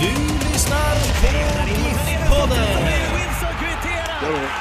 [0.00, 0.06] Du
[0.52, 1.74] lyssnar på
[2.10, 2.88] GIF-podden!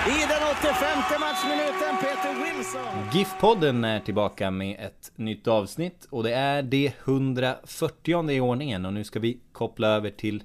[0.08, 3.10] I den 85 matchminuten, Peter Wilson.
[3.12, 8.94] GIF-podden är tillbaka med ett nytt avsnitt och det är det 140 i ordningen och
[8.94, 10.44] nu ska vi koppla över till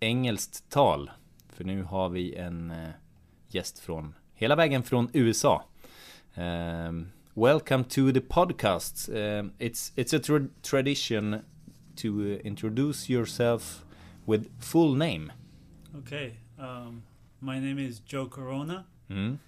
[0.00, 1.10] engelskt tal.
[1.48, 2.88] För nu har vi en eh,
[3.48, 5.64] gäst från hela vägen från USA.
[6.34, 9.08] Um, welcome to the podcast.
[9.08, 11.36] Um, it's it's a tra- tradition
[11.96, 12.08] to
[12.44, 13.84] introduce yourself
[14.30, 15.32] with full name.
[16.00, 16.28] Okay.
[16.58, 17.02] Um,
[17.40, 19.38] my name is Joe Corona, Mm.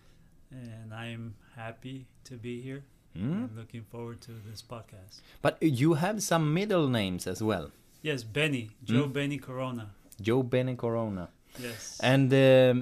[0.50, 2.83] and I'm happy to be here.
[3.16, 3.44] Mm.
[3.44, 5.20] I'm looking forward to this podcast.
[5.42, 7.70] But you have some middle names as well.
[8.02, 9.12] Yes, Benny, Joe Mm.
[9.12, 9.86] Benny Corona.
[10.20, 11.28] Joe Benny Corona.
[11.61, 12.00] Yes.
[12.02, 12.77] And um,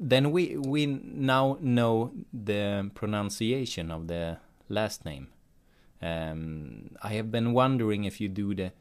[0.00, 5.26] then we we now know the pronunciation of the last name.
[6.02, 8.72] Um, I have been wondering if you do the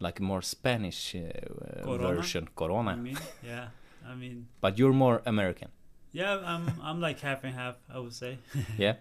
[0.00, 2.14] like more Spanish uh, Corona?
[2.16, 3.68] version, Corona, I mean, yeah.
[4.06, 5.68] I mean, but you're more American.
[6.12, 6.38] yeah.
[6.44, 7.76] I'm I'm like half and half.
[7.92, 8.38] I would say.
[8.78, 8.94] Yeah.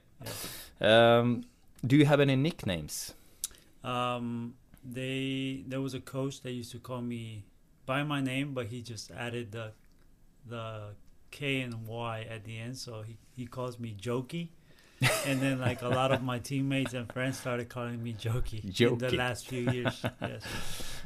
[0.81, 1.43] Um,
[1.85, 3.13] do you have any nicknames?
[3.83, 7.43] Um, they there was a coach that used to call me
[7.85, 9.71] by my name, but he just added the
[10.47, 10.95] the
[11.31, 14.49] K and Y at the end, so he he calls me Jokey.
[15.27, 18.97] and then like a lot of my teammates and friends started calling me Jokey, in
[18.97, 20.01] the last few years.
[20.21, 20.43] yes.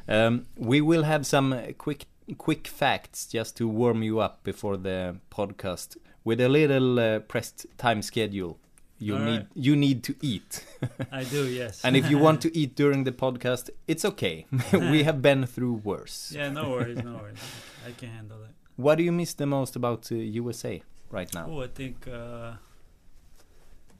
[0.08, 2.06] Um, we will have some quick
[2.38, 7.66] quick facts just to warm you up before the podcast with a little uh, pressed
[7.78, 8.58] time schedule.
[8.98, 9.46] You All need right.
[9.54, 10.64] you need to eat.
[11.12, 11.82] I do, yes.
[11.82, 14.46] and if you want to eat during the podcast, it's okay.
[14.72, 16.32] we have been through worse.
[16.36, 17.38] yeah, no worries, no worries.
[17.86, 18.50] I can handle it.
[18.76, 21.46] What do you miss the most about uh, USA right now?
[21.50, 22.52] Oh, I think uh,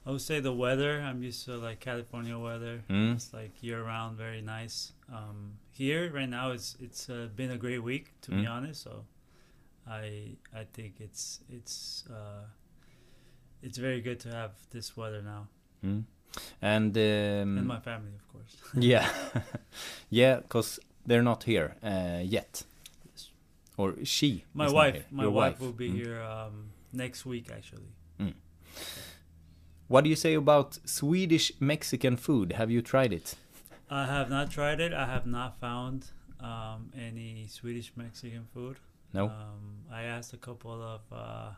[0.05, 1.01] I would say the weather.
[1.01, 2.83] I'm used to like California weather.
[2.87, 3.15] Mm.
[3.15, 4.93] It's like year round, very nice.
[5.11, 8.51] Um, here right now, it's it's uh, been a great week to be Mm.
[8.51, 8.81] honest.
[8.83, 9.05] So
[9.87, 12.45] I I think it's it's uh,
[13.61, 15.47] it's very good to have this weather now,
[15.83, 16.03] Mm.
[16.61, 18.55] And um, and my family, of course.
[18.75, 19.07] yeah,
[20.09, 22.63] yeah, because they're not here uh, yet,
[23.77, 24.43] or she.
[24.53, 25.95] my wife, my Your wife, will be Mm.
[25.95, 27.91] here um, next week actually.
[29.87, 32.53] What do you say about Swedish Mexican food?
[32.53, 33.35] Have you tried it?
[33.91, 34.93] I have not tried it.
[34.93, 36.05] I have not found
[36.39, 38.77] um, any Swedish Mexican food.
[39.13, 39.25] No.
[39.25, 41.49] Um, I asked a couple of uh,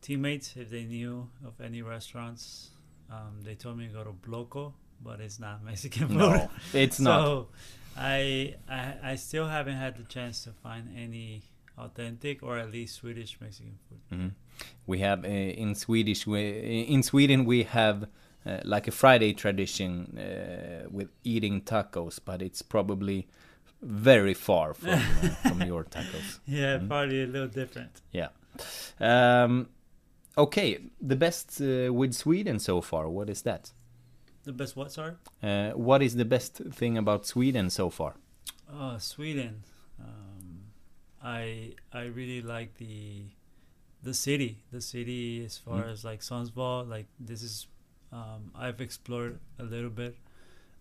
[0.00, 2.70] teammates if they knew of any restaurants.
[3.10, 6.16] Um, they told me to go to Bloco, but it's not Mexican food.
[6.16, 7.22] No, it's not.
[7.24, 7.48] So
[7.96, 11.42] I, I I still haven't had the chance to find any
[11.76, 14.18] authentic or at least Swedish Mexican food.
[14.18, 14.30] Mhm.
[14.86, 16.40] We have uh, in Swedish we,
[16.88, 18.06] in Sweden we have
[18.46, 23.26] uh, like a Friday tradition uh, with eating tacos, but it's probably
[23.82, 24.98] very far from uh,
[25.48, 26.40] from your tacos.
[26.46, 26.88] Yeah, Mm.
[26.88, 28.00] probably a little different.
[28.12, 28.28] Yeah.
[29.00, 29.68] Um,
[30.36, 33.08] okay, the best uh, with Sweden so far.
[33.08, 33.72] What is that?
[34.44, 34.90] The best what?
[34.92, 35.12] Sorry.
[35.42, 38.14] Uh, what is the best thing about Sweden so far?
[38.72, 39.62] Oh, Sweden.
[40.00, 40.64] Um,
[41.22, 43.26] I I really like the
[44.02, 44.64] the city.
[44.72, 45.92] The city, as far Mm.
[45.92, 47.66] as like Sundsvall, like this is.
[48.12, 50.16] Um, I've explored a little bit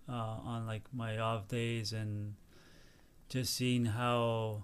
[0.09, 2.35] uh, on like my off days and
[3.29, 4.63] just seeing how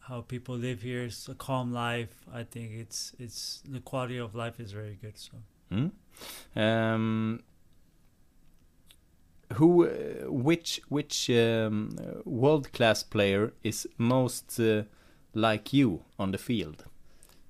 [0.00, 1.04] how people live here.
[1.04, 2.24] It's a calm life.
[2.32, 5.16] I think it's it's the quality of life is very good.
[5.18, 5.38] So
[5.70, 5.88] Hmm?
[6.56, 7.42] Um,
[9.54, 14.84] who, uh, which, which um, world class player is most uh,
[15.34, 16.84] like you on the field?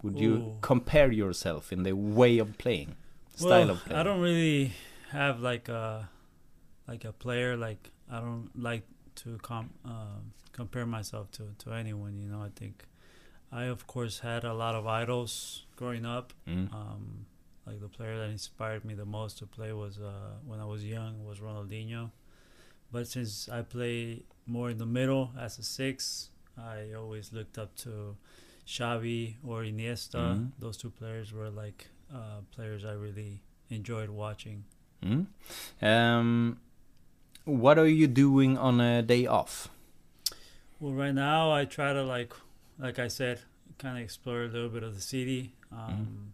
[0.03, 2.95] Would you compare yourself in the way of playing,
[3.39, 3.93] style well, of?
[3.93, 4.73] I don't really
[5.11, 6.09] have like a
[6.87, 8.85] like a player like I don't like
[9.17, 12.19] to com- um compare myself to to anyone.
[12.19, 12.85] You know, I think
[13.53, 16.33] I of course had a lot of idols growing up.
[16.47, 16.73] Mm.
[16.73, 17.27] Um,
[17.67, 20.85] like the player that inspired me the most to play was uh, when I was
[20.85, 22.11] young was Ronaldinho.
[22.91, 27.77] But since I play more in the middle as a six, I always looked up
[27.85, 28.17] to
[28.67, 30.19] Xavi or Iniesta.
[30.19, 30.53] Mhm.
[30.59, 34.65] Those two players were like uh, players I really enjoyed watching.
[35.05, 35.27] Mm.
[35.81, 36.59] Um,
[37.45, 39.69] what are you doing on a day off?
[40.81, 42.33] Well, right now I try to like,
[42.79, 43.41] like I said,
[43.79, 45.55] kind of explore a little bit of the city.
[45.73, 46.33] Um,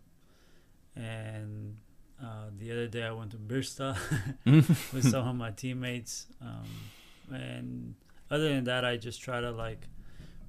[0.97, 1.77] And
[2.23, 3.97] uh, the other day I went to Birsta
[4.47, 6.27] with some of my teammates.
[6.41, 7.95] Um, and
[8.31, 9.89] other than that, I just try to like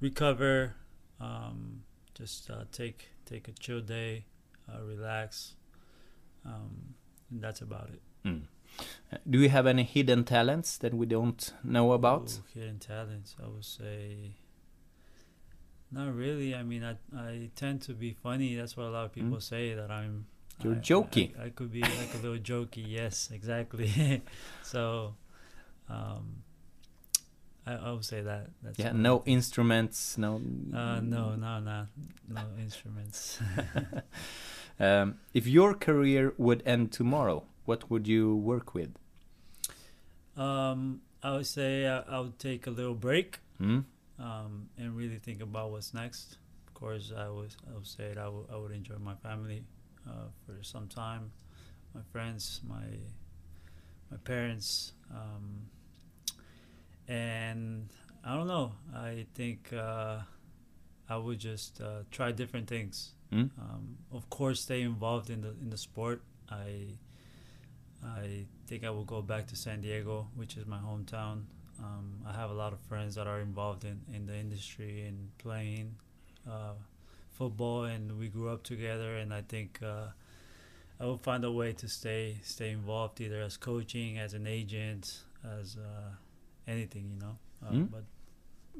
[0.00, 0.74] recover,
[1.20, 1.82] um,
[2.14, 4.24] just uh, take take a chill day,
[4.72, 5.54] uh, relax,
[6.44, 6.94] um,
[7.30, 8.02] and that's about it.
[8.28, 8.42] Mm.
[9.28, 12.38] Do you have any hidden talents that we don't know about?
[12.38, 14.36] Ooh, hidden talents, I would say.
[15.90, 16.54] Not really.
[16.54, 18.56] I mean, I I tend to be funny.
[18.56, 20.26] That's what a lot of people say that I'm.
[20.62, 21.38] You're I- jokey.
[21.40, 22.84] I, I could be like a little jokey.
[22.86, 24.22] Yes, exactly.
[24.62, 25.14] so,
[25.88, 26.42] um,
[27.66, 28.48] I, I would say that.
[28.62, 30.36] That's Yeah, no instruments, no.
[30.74, 31.86] Uh, no, no, no,
[32.28, 33.38] no instruments.
[34.78, 38.90] Um, if your career would end tomorrow, what would you work with?
[40.36, 43.38] um, I would say I, I would take a little break.
[43.58, 43.80] Hmm?
[44.18, 46.38] um, and really think about what's next.
[46.68, 49.62] Of course, I would I would say I would I would enjoy my family
[50.08, 51.32] uh, for some time,
[51.94, 52.84] my friends, my
[54.10, 55.68] my parents, um,
[57.08, 57.88] and
[58.24, 58.72] I don't know.
[58.94, 60.20] I think uh,
[61.08, 63.12] I would just uh, try different things.
[63.30, 63.46] Hmm?
[63.58, 66.22] Um, of course, stay involved in the in the sport.
[66.50, 66.98] I
[68.04, 71.44] I think I will go back to San Diego, which is my hometown.
[71.82, 75.36] Um, I have a lot of friends that are involved in, in the industry and
[75.38, 75.96] playing
[76.48, 76.72] uh,
[77.32, 79.16] football, and we grew up together.
[79.16, 80.08] And I think uh,
[81.00, 85.24] I will find a way to stay stay involved, either as coaching, as an agent,
[85.44, 86.10] as uh,
[86.66, 87.36] anything, you know.
[87.70, 87.90] Mm.
[87.90, 88.04] But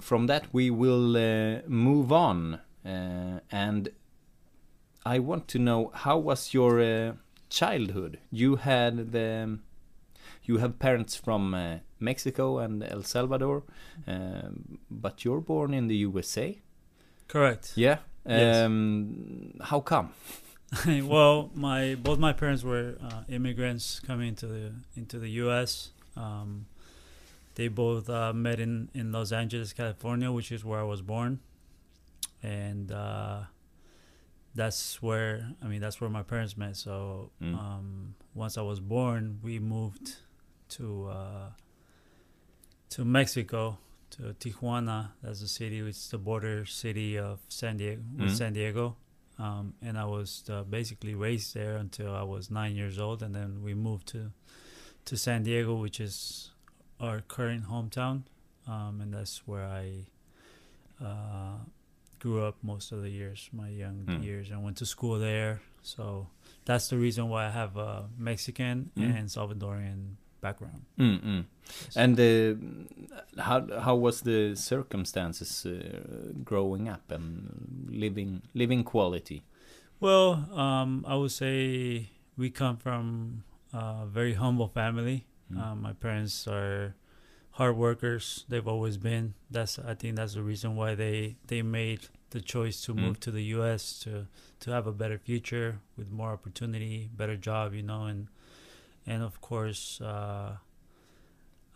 [0.01, 2.61] From that, we will uh, move on.
[2.85, 3.89] Uh, and
[5.07, 7.13] I want to know how was your uh,
[7.49, 8.19] childhood?
[8.31, 9.59] You had the.
[10.43, 13.63] You have parents from uh, Mexico and El Salvador,
[14.07, 16.59] um, but you're born in the USA.
[17.29, 17.73] correct.
[17.77, 17.99] Yeah.
[18.29, 18.65] Yes.
[18.65, 20.11] Um, How come?
[20.87, 25.91] well, my both my parents were uh, immigrants coming into the into the U.S.
[26.17, 26.67] Um,
[27.55, 31.39] they both uh, met in in Los Angeles, California, which is where I was born,
[32.43, 33.43] and uh,
[34.57, 35.31] that's where
[35.63, 36.77] I mean that's where my parents met.
[36.77, 37.55] So Mm.
[37.55, 40.17] um, once I was born, we moved
[40.77, 41.51] to uh,
[42.91, 43.79] to Mexico
[44.11, 45.11] to Tijuana.
[45.23, 45.79] That's the city.
[45.81, 48.37] It's the border city of San Diego with Mhm.
[48.37, 48.97] San Diego
[49.39, 53.35] um, and I was uh, basically raised there until I was nine years old, and
[53.35, 54.33] then we moved to
[55.05, 56.51] to San Diego, which is
[56.99, 58.23] our current hometown,
[58.67, 60.07] um, and that's where I
[61.05, 61.59] uh,
[62.19, 64.25] grew up most of the years, my young Mm.
[64.25, 65.61] years, and went to school there.
[65.83, 66.29] So
[66.65, 69.19] that's the reason why I have a Mexican Mm.
[69.19, 70.83] and Salvadorian background.
[70.99, 71.45] Mm -mm.
[71.85, 71.97] Yes.
[71.97, 72.57] And uh,
[73.43, 75.73] how how was the circumstances uh,
[76.45, 77.51] growing up and
[77.91, 79.43] living living quality?
[80.01, 83.43] Well, um, I would say we come from
[83.73, 85.27] a very humble family.
[85.51, 85.59] Mm.
[85.59, 86.95] Um, my parents are
[87.57, 88.45] hard workers.
[88.49, 89.35] They've always been.
[89.51, 92.99] That's I think that's the reason why they they made the choice to Mm.
[93.03, 93.99] move to the U.S.
[94.05, 94.27] to
[94.61, 98.29] to have a better future with more opportunity, better job, you know, and
[99.07, 100.57] and of course, uh,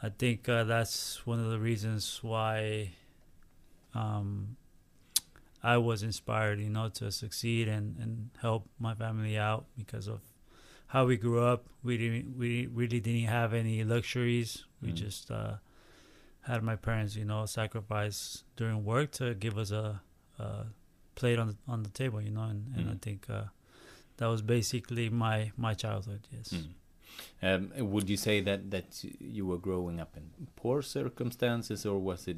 [0.02, 2.90] I think uh, that's one of the reasons why
[3.94, 4.56] um,
[5.62, 10.20] I was inspired, you know, to succeed and, and help my family out because of
[10.88, 11.66] how we grew up.
[11.82, 14.64] We didn't we really didn't have any luxuries.
[14.82, 14.94] We Mm.
[14.94, 15.54] just uh,
[16.42, 20.00] had my parents, you know, sacrifice during work to give us a,
[20.38, 20.66] a
[21.14, 23.02] plate on the on the table, you know, and, and I Mm.
[23.02, 23.44] think uh,
[24.16, 26.20] that was basically my my childhood.
[26.32, 26.52] Yes.
[26.54, 26.66] Mm.
[27.42, 32.26] Um, would you say that that you were growing up in poor circumstances, or was
[32.28, 32.36] it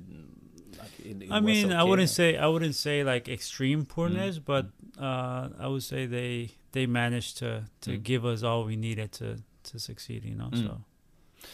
[0.79, 4.67] like it, it I mean, I wouldn't say I wouldn't say like extreme poorness, but
[4.99, 8.03] uh, I would say they they managed to to Mm.
[8.03, 9.37] give us all we needed to
[9.71, 10.25] to succeed.
[10.25, 10.63] You know, Mm.
[10.67, 10.81] so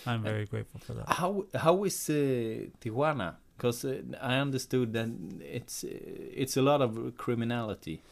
[0.07, 1.09] I'm very grateful for that.
[1.09, 3.35] How how is uh, Tijuana?
[3.57, 5.09] Because uh, I understood that
[5.41, 8.03] it's uh, it's a lot of criminality.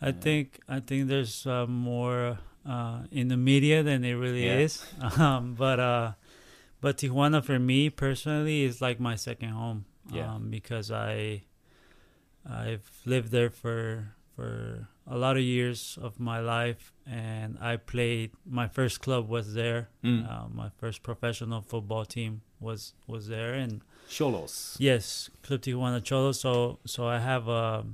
[0.00, 4.58] I think I think there's uh, more uh, in the media than it really Yeah.
[4.64, 4.84] is.
[5.18, 6.12] Um, but uh,
[6.80, 9.84] but Tijuana for me personally is like my second home.
[10.12, 10.34] Yeah.
[10.34, 11.44] Um, because I
[12.48, 18.30] I've lived there for for a lot of years of my life, and I played.
[18.46, 19.88] My first club was there.
[20.02, 20.24] Mm.
[20.30, 24.76] Uh, my first professional football team was was there, and Xolos.
[24.78, 26.36] yes, Club Tijuana Xolos.
[26.36, 27.84] So so I have a,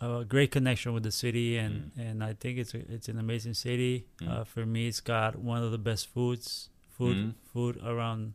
[0.00, 3.54] a great connection with the city, and and I think it's a, it's an amazing
[3.54, 4.06] city.
[4.22, 4.28] Mm.
[4.30, 7.34] Uh, for me, it's got one of the best foods food Mm.
[7.52, 8.32] food around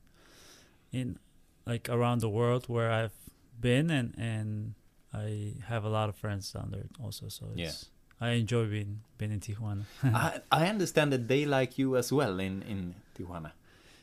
[0.91, 1.17] in
[1.65, 3.17] like around the world where I've
[3.59, 4.75] been, and and
[5.13, 7.29] I have a lot of friends down there also.
[7.29, 7.71] So Yeah.
[8.21, 9.83] I enjoy being being in Tijuana.
[10.03, 13.51] I, I understand that they like you as well in, in Tijuana.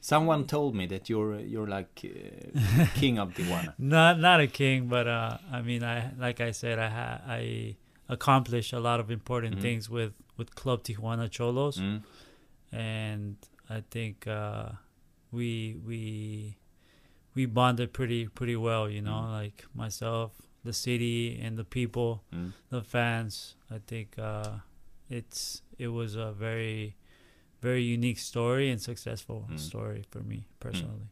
[0.01, 3.73] Someone told me that you're you're like uh, king of Tijuana.
[3.79, 7.77] not not a king, but uh, I mean, I like I said, I ha- I
[8.09, 9.63] accomplished a lot of important Mhm.
[9.63, 12.03] things with with Club Tijuana Xolos, Mm.
[12.73, 13.37] and
[13.71, 14.71] I think uh,
[15.31, 16.57] we we
[17.35, 18.89] we bonded pretty pretty well.
[18.91, 19.33] You know, Mm.
[19.33, 20.33] like myself,
[20.65, 22.53] the city, and the people, Mm.
[22.71, 23.57] the fans.
[23.71, 24.59] I think uh,
[25.11, 26.95] it's it was a very
[27.61, 29.59] very unique story and successful Mm.
[29.59, 31.09] story for me personally.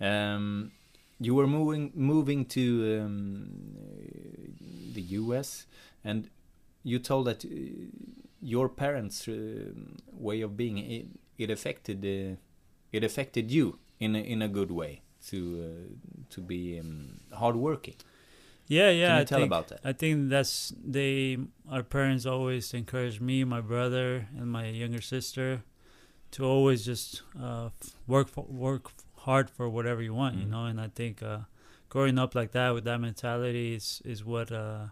[0.00, 0.70] Um,
[1.20, 3.76] you were moving moving to um,
[4.94, 5.66] the U.S.
[6.04, 6.30] and
[6.84, 7.48] you told that uh,
[8.40, 9.34] your parents' uh,
[10.12, 11.06] way of being it,
[11.38, 12.36] it affected uh,
[12.92, 15.94] it affected you in a, in a good way to uh,
[16.30, 17.96] to be um, hardworking.
[18.68, 19.06] Yeah, yeah.
[19.08, 19.80] Can you I tell think, about that?
[19.84, 21.38] I think that's they.
[21.70, 25.62] Our parents always encouraged me, my brother, and my younger sister
[26.32, 27.70] to always just uh,
[28.06, 28.90] work for, work
[29.24, 30.50] hard for whatever you want, you Mhm.
[30.50, 30.64] know.
[30.66, 31.40] And I think uh,
[31.88, 34.88] growing up like that with that mentality is is what uh,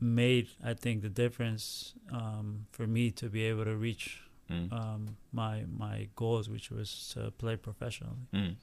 [0.00, 4.72] made I think the difference um, for me to be able to reach Mm.
[4.72, 8.26] um, my my goals, which was to play professionally.
[8.34, 8.56] Mm.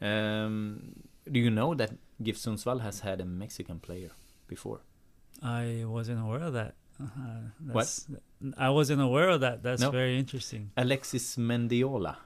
[0.00, 0.92] Um,
[1.30, 4.10] do you know that GIF Sundsvall has had a Mexican player
[4.46, 4.80] before?
[5.42, 6.74] I wasn't aware of that.
[7.00, 7.88] Uh, What?
[8.56, 9.62] I wasn't aware of that.
[9.62, 9.90] That's No.
[9.90, 10.70] very interesting.
[10.76, 12.16] Alexis Mendiola.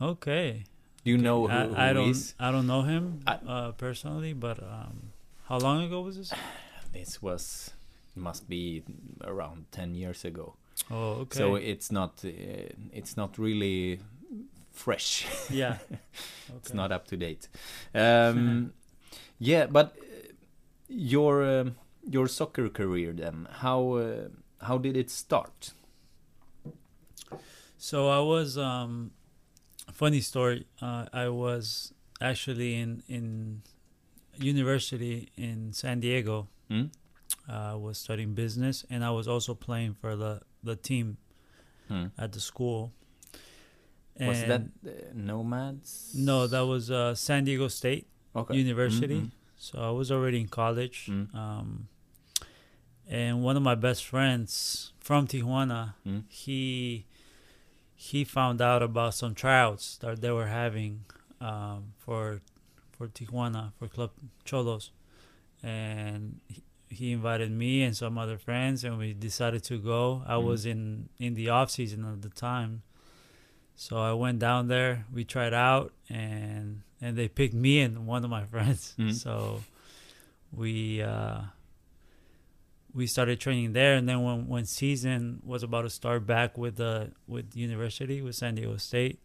[0.00, 0.64] Okay.
[1.04, 2.10] Do you know who, I, who I don't.
[2.10, 2.34] is?
[2.40, 5.12] I don't know him I- uh, personally, but um,
[5.48, 6.32] how long ago was this?
[6.92, 7.70] This was
[8.16, 8.82] must be
[9.22, 10.56] around ten years ago.
[10.90, 11.38] Oh, okay.
[11.38, 12.30] So it's not uh,
[12.92, 14.00] it's not really
[14.76, 15.26] fresh.
[15.50, 15.78] yeah.
[16.56, 17.48] It's not up to date.
[17.94, 18.72] Um,
[19.38, 20.32] yeah, but uh,
[20.88, 21.76] your um,
[22.08, 24.28] your soccer career then how uh,
[24.60, 25.72] how did it start?
[27.78, 29.10] So I was um,
[29.92, 30.66] funny story.
[30.80, 33.62] Uh, I was actually in in
[34.38, 36.48] university in San Diego.
[36.70, 36.90] Mm?
[37.48, 41.16] I was studying business, and I was also playing for the the team
[41.88, 42.06] Hmm.
[42.18, 42.90] at the school.
[44.20, 46.12] Was that uh, Nomads?
[46.14, 48.56] No, that was uh, San Diego State okay.
[48.56, 49.20] University.
[49.20, 51.06] Mm, So I was already in college.
[51.10, 51.34] Mm.
[51.34, 51.88] Um,
[53.08, 56.24] and one of my best friends from Tijuana, Mm.
[56.28, 57.04] he
[57.94, 61.04] he found out about some tryouts that they were having
[61.40, 62.40] um, for
[62.92, 64.10] for Tijuana for Club
[64.44, 64.90] Xolos,
[65.62, 70.22] and he, he invited me and some other friends, and we decided to go.
[70.26, 70.44] I Mm.
[70.44, 72.82] was in in the off season at the time,
[73.76, 75.04] so I went down there.
[75.12, 78.94] We tried out, and and they picked me and one of my friends.
[78.98, 79.14] Mm.
[79.14, 79.62] So
[80.50, 81.42] we uh,
[82.94, 86.76] we started training there, and then when when season was about to start back with
[86.76, 89.20] the with university with San Diego State,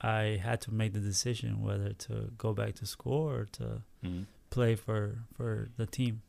[0.00, 4.26] I had to make the decision whether to go back to school or to mm.
[4.50, 6.22] play for for the team.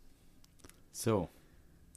[0.91, 1.29] So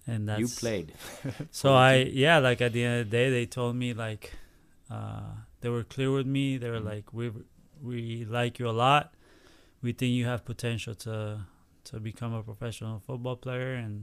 [0.07, 0.93] And that's you played.
[1.51, 4.33] So I yeah, like at the end of the day, they told me like
[4.95, 6.59] uh, they were clear with me.
[6.63, 6.93] They were Mhm.
[6.93, 7.27] like, we
[7.91, 9.05] we like you a lot.
[9.85, 11.17] We think you have potential to
[11.91, 13.95] to become a professional football player, and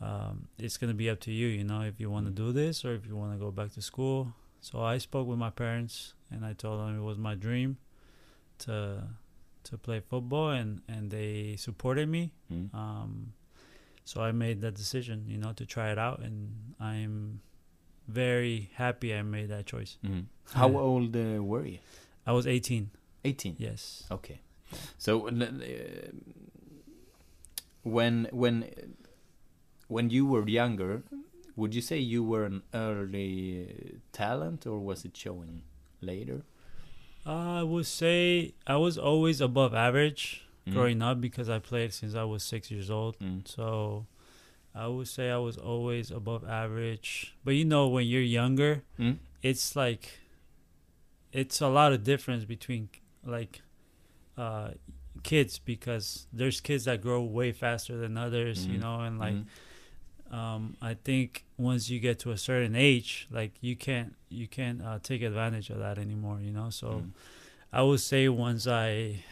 [0.00, 1.46] um, it's gonna be up to you.
[1.58, 2.36] You know, if you want to Mhm.
[2.44, 4.32] do this or if you want to go back to school.
[4.60, 7.76] So I spoke with my parents, and I told them it was my dream
[8.58, 9.08] to
[9.64, 12.32] to play football, and and they supported me.
[12.50, 12.74] Mm.
[12.74, 13.32] Um,
[14.04, 17.40] so I made that decision, you know, to try it out, and I'm
[18.08, 19.96] very happy I made that choice.
[20.04, 20.24] Mm.
[20.52, 21.78] How old uh, were you?
[22.26, 22.90] I was 18.
[23.24, 23.56] 18.
[23.58, 24.04] Yes.
[24.10, 24.40] Okay.
[24.98, 25.32] So uh,
[27.82, 28.70] when when
[29.88, 31.02] when you were younger,
[31.56, 35.62] would you say you were an early talent or was it showing
[36.00, 36.42] later?
[37.26, 40.74] I would say I was always above average Mm.
[40.74, 43.18] growing up because I played since I was six years old.
[43.18, 43.42] Mm.
[43.48, 44.06] So
[44.74, 47.36] I would say I was always above average.
[47.44, 49.18] But you know, when you're younger, Mm.
[49.42, 50.18] it's like
[51.32, 52.88] it's a lot of difference between
[53.24, 53.62] like
[54.36, 54.70] uh
[55.22, 58.80] kids because there's kids that grow way faster than others you Mhm.
[58.80, 59.46] know and like Mhm.
[60.34, 64.80] um, I think once you get to a certain age, like you can't you can't
[64.80, 66.40] uh, take advantage of that anymore.
[66.40, 67.12] You know, so Mm.
[67.70, 69.22] I would say once I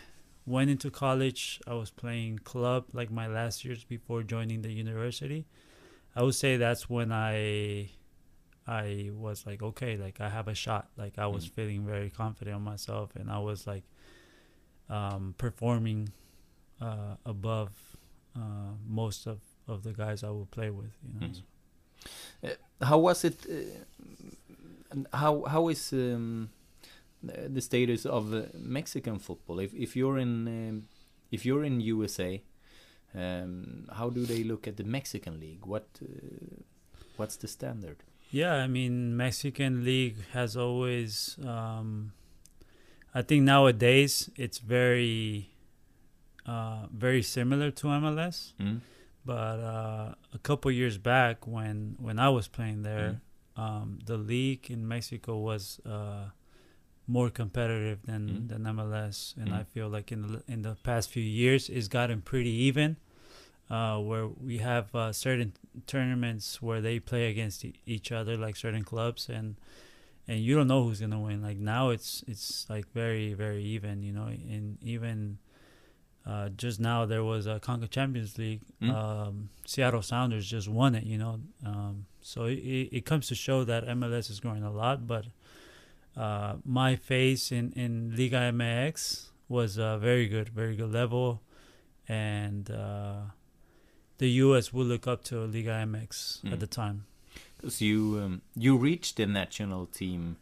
[0.50, 5.46] went into college, I was playing club like my last years before joining the university.
[6.16, 7.90] I would say that's when I
[8.66, 10.84] I was like, okay, like I have a shot.
[11.02, 11.52] Like I was Mm.
[11.56, 13.84] feeling very confident on myself, and I was like
[14.88, 16.08] um, performing
[16.80, 17.70] uh, above
[18.36, 19.38] uh, most of,
[19.68, 20.92] of the guys I would play with.
[21.06, 21.42] You know, Mhm.
[22.42, 23.36] Uh, how was it?
[23.46, 23.54] Uh,
[25.12, 26.50] how how is um,
[27.22, 29.58] the status of uh, Mexican football?
[29.60, 30.88] If if you're in um,
[31.30, 32.42] if you're in USA,
[33.14, 35.66] um, how do they look at the Mexican league?
[35.66, 36.62] What uh,
[37.16, 38.02] what's the standard?
[38.30, 41.36] Yeah, I mean, Mexican league has always.
[41.44, 42.12] Um,
[43.12, 45.50] I think nowadays it's very,
[46.46, 48.52] uh, very similar to MLS.
[48.60, 48.80] Mm?
[49.24, 53.20] But uh, a couple years back, when when I was playing there,
[53.56, 56.30] um, the league in Mexico was uh,
[57.16, 58.48] more competitive than Mm.
[58.50, 59.60] than MLS, and Mm.
[59.60, 62.96] I feel like in the in the past few years, it's gotten pretty even.
[63.78, 65.52] Uh, where we have uh, certain
[65.86, 69.54] tournaments where they play against e- each other, like certain clubs, and
[70.28, 71.40] and you don't know who's gonna win.
[71.48, 74.26] Like now, it's it's like very very even, you know.
[74.26, 75.38] And even
[76.26, 78.60] uh, just now there was a Conca Champions League.
[78.82, 78.90] Mm.
[78.90, 81.40] Um, Seattle Sounders just won it, you know.
[81.64, 85.06] Um, so it it comes to show that MLS is growing a lot.
[85.06, 85.26] But
[86.20, 91.40] uh, my face in in Liga MX was uh, very good, very good level,
[92.08, 93.20] and uh,
[94.18, 94.72] the U.S.
[94.74, 96.52] would look up to Liga MX Mm.
[96.52, 96.98] at the time.
[97.56, 100.36] Because you um, you reached the national team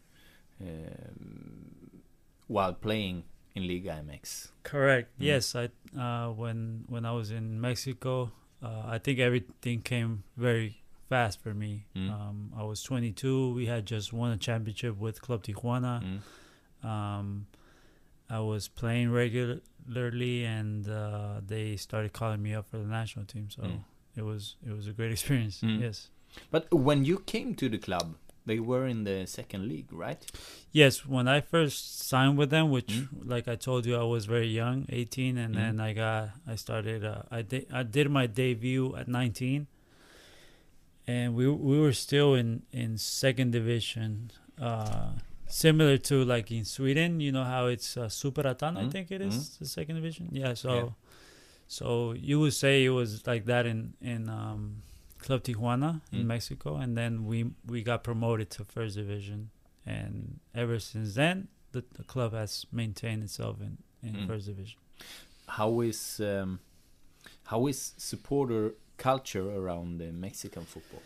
[0.61, 2.01] um,
[2.47, 3.23] while playing
[3.55, 4.49] in Liga MX.
[4.63, 5.09] Correct.
[5.19, 5.25] Mm.
[5.25, 8.31] Yes, I uh, when when I was in Mexico,
[8.63, 11.85] uh, I think everything came very fast for me.
[11.95, 12.09] Mm.
[12.11, 13.53] Um, I was 22.
[13.53, 16.21] We had just won a championship with Club Tijuana.
[16.83, 16.87] Mm.
[16.87, 17.47] Um,
[18.29, 23.49] I was playing regularly, and uh, they started calling me up for the national team.
[23.49, 23.83] So Mm.
[24.15, 25.61] it was it was a great experience.
[25.61, 25.81] Mm.
[25.81, 26.09] Yes.
[26.51, 30.23] But when you came to the club, they were in the second league, right?
[30.71, 33.07] Yes, when I first signed with them, which, Mm.
[33.25, 35.57] like I told you, I was very young, 18, and Mm.
[35.57, 39.67] then I got, I started, uh, I did, I did my debut at 19,
[41.09, 44.09] and we we were still in in second division,
[44.69, 45.11] uh,
[45.47, 47.19] similar to like in Sweden.
[47.25, 48.91] You know how it's uh, Superettan, I Mm.
[48.91, 49.57] think it is Mm.
[49.59, 50.25] the second division.
[50.41, 50.89] Yeah, so, Yeah.
[51.67, 51.85] so
[52.29, 54.61] you would say it was like that in in um,
[55.25, 56.27] Club Tijuana in Mm.
[56.35, 57.37] Mexico, and then we
[57.73, 59.49] we got promoted to first division
[59.85, 64.27] and ever since then the, the club has maintained itself in, in Mm.
[64.27, 64.77] first division
[65.57, 66.59] How is um,
[67.51, 68.63] how is supporter
[68.99, 71.01] culture around the Mexican football?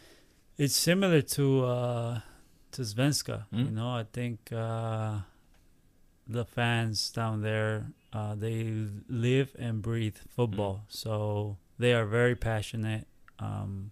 [0.63, 2.19] it's similar to uh
[2.75, 3.73] to Svenska you Mm.
[3.77, 5.13] know i think uh
[6.37, 7.75] the fans down there
[8.17, 8.57] uh they
[9.09, 10.91] live and breathe football Mm.
[11.01, 11.13] so
[11.81, 13.05] they are very passionate
[13.39, 13.91] um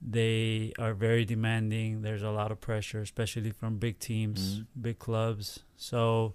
[0.00, 4.66] they are very demanding there's a lot of pressure especially from big teams Mm.
[4.86, 6.34] big clubs so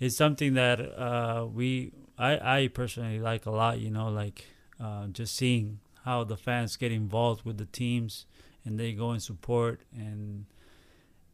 [0.00, 4.46] it's something that uh we i i personally like a lot you know like
[4.80, 8.26] uh just seeing how the fans get involved with the teams
[8.64, 10.46] and they go and support and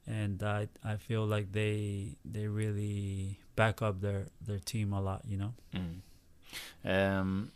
[0.07, 5.23] and I I feel like they they really back up their their team a lot,
[5.27, 5.55] you know.
[5.75, 6.01] Mm.
[6.85, 7.53] Um,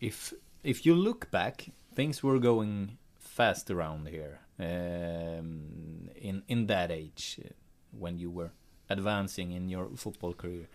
[0.00, 6.90] if if you look back, things were going fast around here um, in in that
[6.90, 7.48] age uh,
[7.90, 8.52] when you were
[8.88, 10.68] advancing in your football career.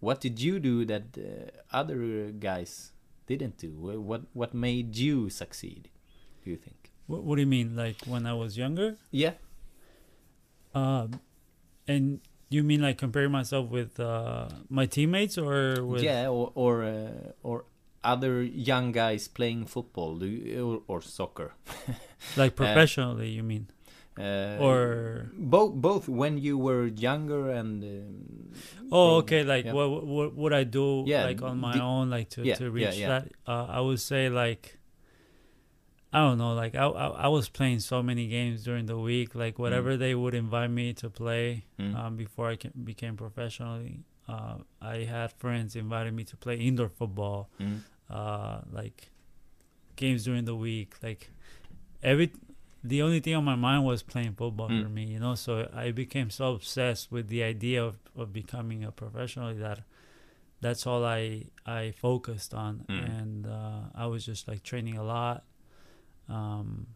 [0.00, 2.92] What did you do that uh, other guys
[3.26, 3.70] didn't do?
[3.70, 5.88] What what made you succeed?
[6.44, 6.90] Do you think?
[7.06, 8.96] What what do you mean like when I was younger?
[9.10, 9.34] Yeah.
[10.74, 11.20] Um
[11.88, 16.84] and you mean like comparing myself with uh my teammates or with yeah, or or
[16.84, 17.64] uh, or
[18.04, 21.54] other young guys playing football, you, or, or soccer,
[22.36, 23.66] like professionally you mean?
[24.18, 28.52] Uh, Or both both when you were younger and um,
[28.90, 29.42] Oh, okay.
[29.44, 29.72] Like, yeah.
[29.72, 31.04] what, what would I do?
[31.06, 33.28] Yeah, like on my the- own, like to yeah, to reach that.
[33.46, 34.78] Uh, I would say like,
[36.12, 36.54] I don't know.
[36.54, 39.34] Like, I, I I was playing so many games during the week.
[39.34, 41.94] Like, whatever they would invite me to play Mm.
[41.94, 44.04] um, before I ca- became professionally.
[44.28, 47.50] Uh, I had friends inviting me to play indoor football.
[47.60, 47.80] Mm.
[48.08, 49.10] Uh, like
[49.96, 50.94] games during the week.
[51.02, 51.30] Like
[52.02, 52.30] every.
[52.84, 54.82] The only thing on my mind was playing football Mm.
[54.82, 55.34] for me, you know.
[55.34, 59.80] So I became so obsessed with the idea of, of becoming a professional that
[60.60, 63.08] that's all I I focused on, Mm.
[63.16, 65.44] and uh, I was just like training a lot.
[66.28, 66.86] um,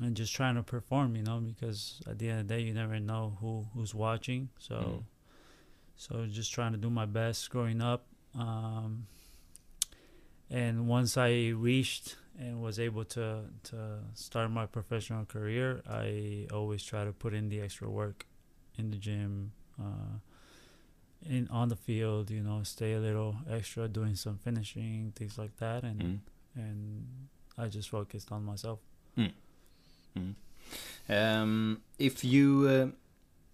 [0.00, 1.16] and just trying to perform.
[1.16, 4.48] You know, because at the end of the day, you never know who who's watching.
[4.58, 5.04] So, Mm.
[5.96, 8.06] so just trying to do my best growing up.
[8.34, 9.06] Um,
[10.50, 13.76] and once I reached and was able to to
[14.14, 18.26] start my professional career, I always try to put in the extra work
[18.78, 20.18] in the gym, uh,
[21.24, 22.30] in on the field.
[22.30, 26.18] You know, stay a little extra, doing some finishing things like that, and Mm.
[26.54, 27.06] and
[27.58, 28.80] I just focused on myself.
[31.08, 32.88] Um, if you, uh,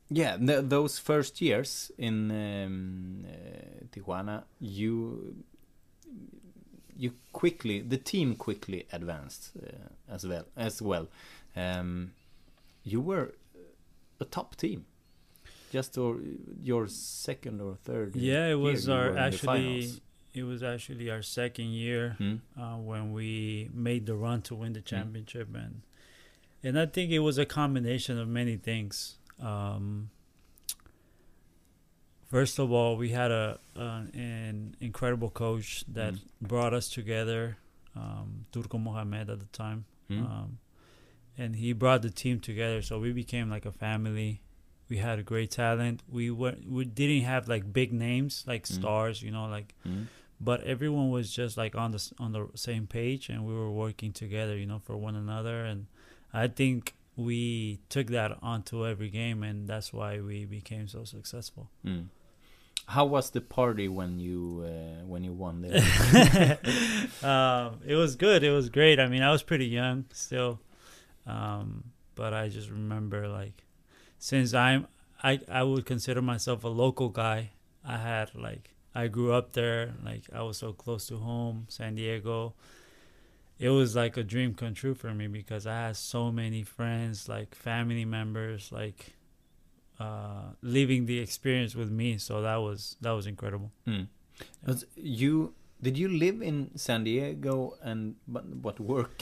[0.08, 5.44] yeah, th- those first years in um, uh, Tijuana, you
[6.96, 11.08] you quickly the team quickly advanced uh, as well as well.
[11.56, 12.12] Um,
[12.84, 13.34] you were
[14.20, 14.84] a top team.
[15.72, 16.18] Just or
[16.62, 18.14] your second or third.
[18.14, 19.90] Yeah, it was our actually
[20.34, 22.36] it was actually our second year Hmm?
[22.60, 24.58] uh, when we made the run to Mm.
[24.58, 25.82] win the championship and
[26.64, 29.16] and I think it was a combination of many things.
[29.40, 30.10] Um,
[32.32, 34.56] first of all, we had a an, an
[34.88, 35.68] incredible coach
[35.98, 36.48] that Mm.
[36.52, 37.42] brought us together,
[38.02, 40.24] um, Turco Mohamed at the time, Hmm?
[40.24, 40.48] um,
[41.42, 42.80] and he brought the team together.
[42.88, 44.40] So we became like a family.
[44.90, 45.96] We had a great talent.
[46.18, 48.74] We were we didn't have like big names like Mm.
[48.78, 49.74] stars, you know, like
[50.48, 54.12] but everyone was just like on the on the same page and we were working
[54.22, 55.86] together you know for one another and
[56.42, 56.94] i think
[57.28, 62.06] we took that onto every game and that's why we became so successful Mm.
[62.92, 66.58] How was the party when you uh, when you won there?
[67.22, 68.44] um, it was good.
[68.44, 69.00] It was great.
[69.00, 70.60] I mean i was pretty young still.
[71.26, 73.64] Um, but i just remember like
[74.18, 74.86] since i'm
[75.22, 77.50] i i would consider myself a local guy
[77.84, 79.94] i had like i grew up there.
[80.04, 82.54] Like i was so close to home san diego.
[83.58, 87.28] It was like a dream come true for me because i had so many friends
[87.28, 89.14] like family members like
[90.02, 90.44] uh
[90.78, 94.06] living the experience with me so that was that was incredible Mm.
[94.66, 94.78] But
[95.18, 95.32] you
[95.86, 97.54] did you live in San Diego
[97.88, 98.00] and
[98.34, 99.18] but what work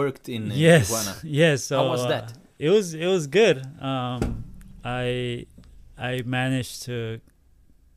[0.00, 1.14] worked in uh, yes Tijuana?
[1.40, 2.26] yes so How was uh, that?
[2.66, 3.56] it was it was good
[3.90, 4.20] um
[4.84, 5.46] i
[6.10, 6.96] i managed to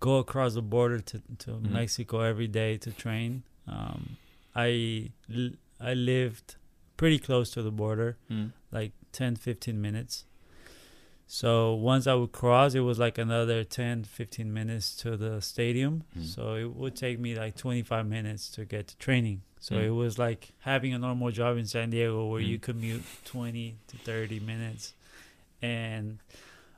[0.07, 1.71] go across the border to to Mhm.
[1.79, 3.31] mexico every day to train
[3.75, 4.01] um
[4.55, 6.47] I lived
[6.97, 8.51] pretty close to the border Mm.
[8.77, 10.25] like 10 15 minutes
[11.27, 16.03] so once i would cross it was like another 10 15 minutes to the stadium
[16.17, 16.25] Mm.
[16.25, 19.83] so it would take me like 25 minutes to get to training so Mm.
[19.85, 22.47] it was like having a normal job in san diego where Mm.
[22.47, 24.93] you commute 20 to 30 minutes
[25.61, 26.19] and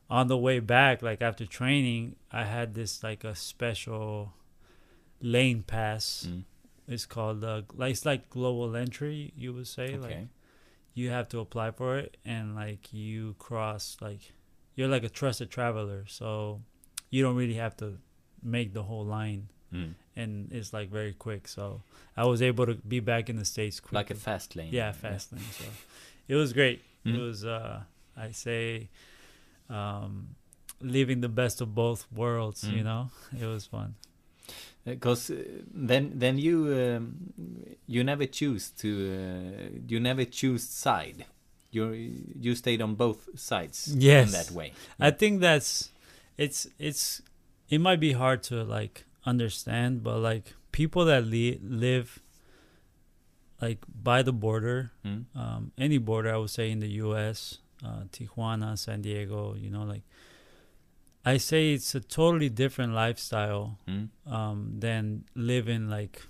[0.09, 4.33] on the way back like after training i had this like a special
[5.21, 6.43] lane pass Mm.
[6.87, 10.27] it's called uh, like it's like global entry you would say like
[10.93, 14.31] you have to apply for it and like you cross like
[14.75, 16.61] you're like a trusted traveler so
[17.09, 17.97] you don't really have to
[18.43, 19.93] make the whole line Mm.
[20.15, 21.81] and it's like very quick so
[22.15, 23.97] i was able to be back in the states quickly.
[23.97, 24.69] Like a fast lane.
[24.71, 25.65] yeah fast lane so
[26.27, 27.15] it was great Mm.
[27.15, 27.81] it was uh
[28.15, 28.89] i say
[29.69, 30.35] um
[30.81, 32.83] living the best of both worlds you Mm.
[32.83, 33.09] know
[33.39, 33.95] it was fun
[34.85, 35.41] Because uh,
[35.89, 37.03] then then you um,
[37.87, 41.25] you never choose to uh, you never choose side.
[41.75, 41.85] You
[42.45, 44.27] you stayed on both sides Yes.
[44.27, 44.73] in that way.
[44.99, 45.91] I think that's
[46.37, 47.21] it's it's
[47.69, 52.19] it might be hard to like understand, but like people that li- live
[53.61, 55.25] like by the border, Mm.
[55.35, 59.83] um, any border, I would say in the U.S., uh, Tijuana, San Diego, you know,
[59.83, 60.03] like
[61.25, 64.09] I say it's a totally different lifestyle Mm.
[64.27, 66.21] um, than living like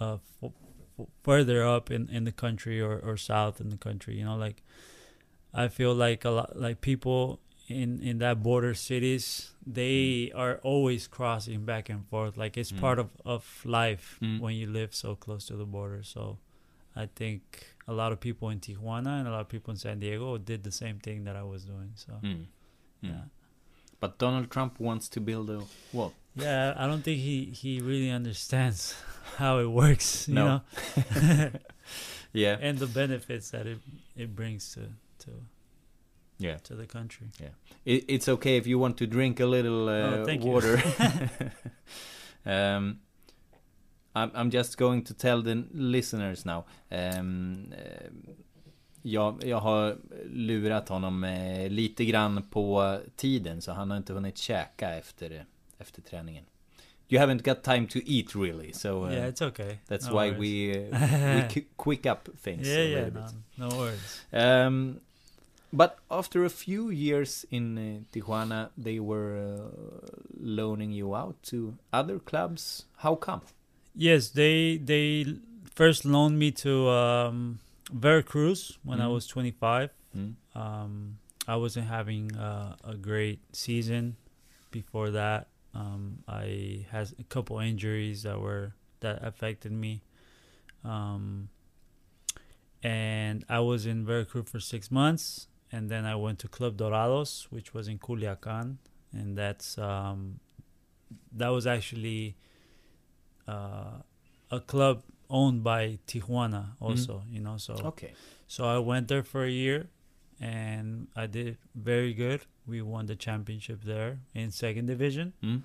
[0.00, 0.20] f-
[1.22, 4.16] further up in, in the country or, or south in the country.
[4.18, 4.62] You know, like
[5.54, 11.06] I feel like a lot like people in in that border cities they are always
[11.06, 12.36] crossing back and forth.
[12.36, 12.80] Like it's Mm.
[12.80, 14.40] part of of life Mm.
[14.40, 16.02] when you live so close to the border.
[16.02, 16.38] So
[16.96, 17.40] I think
[17.86, 20.62] a lot of people in Tijuana and a lot of people in San Diego did
[20.64, 21.92] the same thing that I was doing.
[21.94, 22.28] So Mm.
[22.30, 22.46] Mm.
[23.02, 23.24] yeah.
[24.00, 25.60] But Donald Trump wants to build a
[25.92, 26.12] wall.
[26.42, 28.94] Yeah, I don't think he he really understands
[29.38, 30.44] how it works, you No.
[30.46, 30.60] know,
[32.32, 32.58] Yeah.
[32.68, 33.78] and the benefits that it
[34.16, 34.80] it brings to
[35.24, 35.30] to
[36.38, 36.58] Yeah.
[36.58, 37.26] to the country.
[37.84, 40.80] It, it's okay if you want to drink a little uh, Oh, water.
[42.46, 43.00] um,
[44.14, 46.64] I'm, I'm just going to tell the listeners now.
[46.90, 48.10] Um, eh,
[49.02, 49.96] jag, jag har
[50.30, 55.44] lurat honom eh, lite grann på tiden så han har inte hunnit käka efter,
[55.78, 56.44] efter träningen.
[57.10, 59.78] you haven't got time to eat really, so uh, yeah, it's okay.
[59.88, 60.38] that's No why worries.
[60.38, 60.98] we uh,
[61.34, 62.66] we quick up things.
[62.68, 63.34] Yeah, a yeah, little no, bit.
[63.56, 64.20] no worries.
[64.32, 65.00] Um,
[65.72, 71.74] but after a few years in uh, Tijuana, they were uh, loaning you out to
[71.92, 72.84] other clubs.
[72.96, 73.40] How come?
[73.94, 75.24] Yes, they they
[75.74, 77.58] first loaned me to um,
[77.92, 79.12] Veracruz when I Mhm.
[79.14, 79.90] was 25.
[80.14, 80.34] Mm.
[80.54, 84.16] Um, I wasn't having uh, a great season
[84.70, 85.46] before that.
[85.78, 90.02] Um, I had a couple injuries that were that affected me.
[90.84, 91.48] Um,
[92.82, 97.46] and I was in Veracruz for six months, and then I went to Club Dorados,
[97.50, 98.76] which was in Culiacan,
[99.12, 100.40] and that's um,
[101.32, 102.36] that was actually
[103.46, 104.02] uh,
[104.50, 107.22] a club owned by Tijuana, also.
[107.30, 108.12] You know, so Okay.
[108.46, 109.88] so I went there for a year
[110.40, 112.42] and I did very good.
[112.68, 115.62] We won the championship there in second division Mm.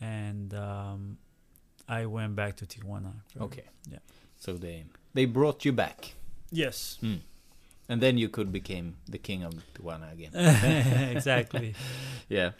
[0.00, 1.18] and um,
[1.88, 3.12] I went back to Tijuana.
[3.32, 3.64] for- Okay.
[3.90, 3.98] Yeah.
[4.38, 6.14] So they they brought you back,
[6.52, 6.98] Yes.
[7.02, 7.20] Mm.
[7.88, 10.32] and then you could become the king of Tijuana again.
[11.16, 11.74] exactly.
[12.28, 12.52] yeah.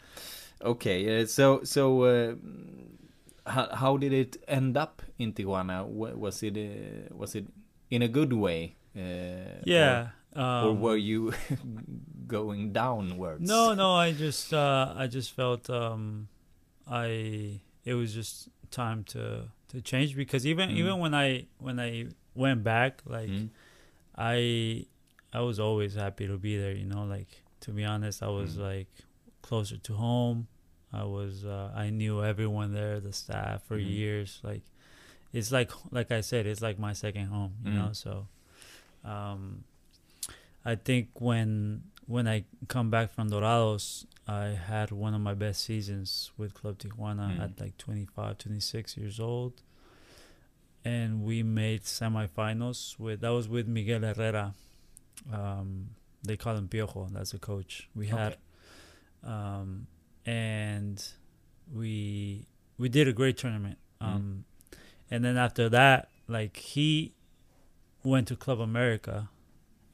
[0.61, 1.21] Okay.
[1.21, 2.35] Uh, so so uh,
[3.45, 5.85] how how did it end up in Tijuana?
[5.87, 7.45] Was it uh, was it
[7.89, 8.75] in a good way?
[8.95, 10.09] Uh, Yeah.
[10.35, 11.33] Or, or Um, were you
[12.29, 13.47] going downwards?
[13.47, 16.29] No, no, I just uh I just felt um
[16.87, 20.77] I it was just time to to change because even Mm.
[20.81, 21.91] even when I when I
[22.35, 23.49] went back like Mm.
[24.15, 24.85] I
[25.33, 28.55] I was always happy to be there, you know, like to be honest, I was
[28.55, 28.61] Mm.
[28.69, 28.87] like
[29.41, 30.47] closer to home.
[30.91, 33.89] I was uh, I knew everyone there, the staff for Mhm.
[33.93, 34.39] years.
[34.43, 34.63] Like
[35.33, 37.75] it's like like I said, it's like my second home, you Mm.
[37.77, 37.91] know.
[37.93, 38.27] So
[39.05, 39.63] um
[40.65, 45.61] I think when when I come back from Dorados, I had one of my best
[45.63, 47.39] seasons with Club Tijuana Mm.
[47.43, 49.61] at like 25, 26 years old.
[50.83, 54.55] And we made semifinals with that was with Miguel Herrera.
[55.31, 55.91] Um,
[56.23, 57.09] they call him Piojo.
[57.13, 58.37] That's the coach we had.
[59.23, 59.85] Um,
[60.25, 60.97] and
[61.71, 62.47] we
[62.79, 63.77] we did a great tournament.
[64.01, 64.07] Mhm.
[64.07, 64.45] Um,
[65.11, 67.13] and then after that, like he
[68.03, 69.29] went to Club America,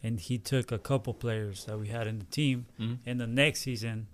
[0.06, 2.58] and he took a couple players that we had in the team.
[2.80, 2.98] Mm.
[3.08, 4.08] And the next season,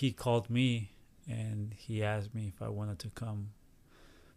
[0.00, 0.90] he called me
[1.28, 3.40] and he asked me if I wanted to come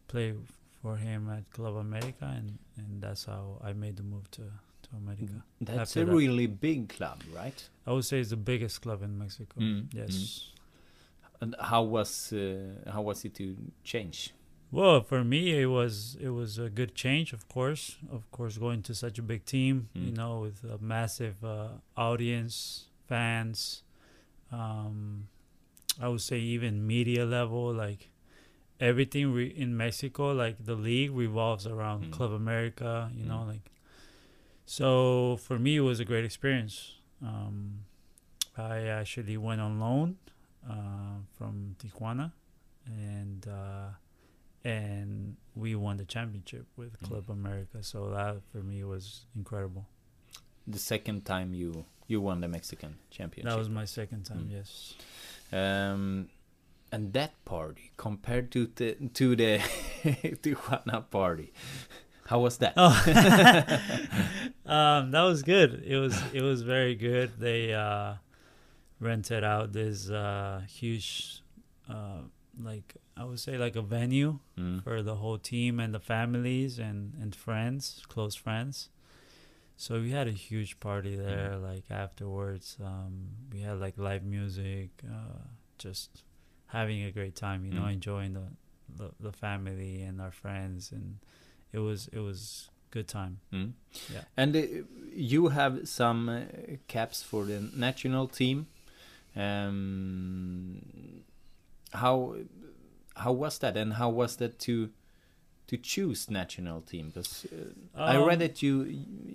[0.08, 0.34] play
[0.82, 4.90] for him at Club America, and, and that's how I made the move to, to
[4.98, 5.44] America.
[5.62, 6.16] That's After a that.
[6.22, 7.60] really big club, right?
[7.88, 9.60] I would say it's the biggest club in Mexico.
[9.60, 10.48] Mm, Yes.
[11.40, 14.32] And how was uh, how was it to change?
[14.72, 17.34] Well, for me, it was it was a good change.
[17.34, 20.18] Of course, of course, going to such a big team, you Mm.
[20.18, 23.84] know, with a massive uh, audience, fans.
[24.52, 25.28] Um,
[26.00, 28.10] I would say even media level, like
[28.80, 32.12] everything re- in Mexico, like the league revolves around Mm.
[32.12, 33.12] Club America.
[33.14, 33.48] You know, Mm.
[33.48, 33.72] like
[34.66, 36.96] so for me, it was a great experience.
[37.22, 37.84] Um,
[38.58, 40.18] I actually went on loan
[40.70, 42.32] uh, from Tijuana,
[42.86, 43.90] and uh,
[44.64, 47.08] and we won the championship with Mm.
[47.08, 47.84] Club America.
[47.84, 49.86] So that for me was incredible.
[50.68, 53.50] The second time you you won the Mexican championship.
[53.52, 54.50] That was my second time.
[54.50, 54.52] Mm.
[54.52, 54.96] Yes.
[55.52, 56.30] Um,
[56.92, 59.60] and that party compared to the to the
[60.44, 61.54] Tijuana party,
[62.28, 62.74] how was that?
[62.78, 62.92] Oh,
[64.66, 65.84] um, that was good.
[65.86, 67.32] It was it was very good.
[67.40, 68.16] They uh,
[69.00, 71.42] rented out this uh, huge,
[71.90, 72.22] uh,
[72.62, 74.84] like I would say, like a venue Mm.
[74.84, 78.90] for the whole team and the families and and friends, close friends.
[79.78, 81.58] So we had a huge party there.
[81.58, 83.14] Like afterwards, um,
[83.54, 85.42] we had like live music, uh,
[85.78, 86.24] just
[86.68, 87.66] having a great time.
[87.66, 87.94] You know, Mm.
[87.94, 88.48] enjoying the,
[89.00, 91.18] the the family and our friends, and
[91.74, 93.40] it was it was good time.
[93.52, 93.74] Mm.
[94.14, 94.24] Yeah.
[94.38, 94.62] And uh,
[95.16, 96.42] you have some uh,
[96.88, 98.68] caps for the national team.
[99.36, 101.24] Um,
[101.94, 102.36] how
[103.16, 104.90] how was that, and how was that to
[105.68, 107.08] to choose national team?
[107.08, 107.46] Because
[107.96, 108.84] uh, I read Um, that you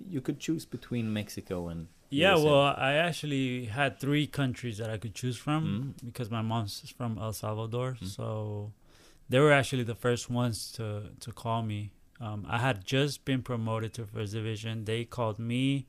[0.09, 2.45] you could choose between Mexico and Yeah, USA.
[2.45, 6.05] well, I actually had three countries that I could choose from Mm.
[6.05, 8.07] because my mom's from El Salvador, Mm.
[8.07, 8.71] so
[9.29, 10.85] they were actually the first ones to
[11.19, 11.91] to call me.
[12.19, 14.85] Um, I had just been promoted to first division.
[14.85, 15.85] They called me,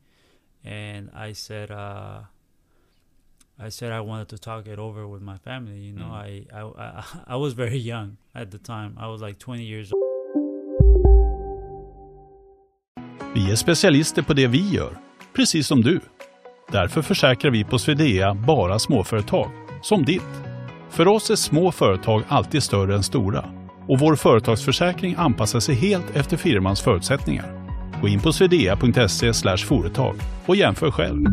[0.65, 2.25] and I said, uh,
[3.61, 5.79] I said I wanted to talk it over with my family.
[5.79, 6.27] You know, Mm.
[6.27, 8.97] I, I I I was very young at the time.
[9.01, 10.03] I was like 20 years old.
[13.35, 14.99] Vi är specialister på det vi gör,
[15.37, 16.01] precis som du.
[16.73, 19.51] Därför försäkrar vi på Swedea bara småföretag,
[19.83, 20.23] som ditt.
[20.91, 23.45] För oss är små företag alltid större än stora
[23.89, 27.69] och vår företagsförsäkring anpassar sig helt efter firmans förutsättningar.
[28.01, 30.17] Gå in på swedea.se företag
[30.47, 31.25] och jämför själv.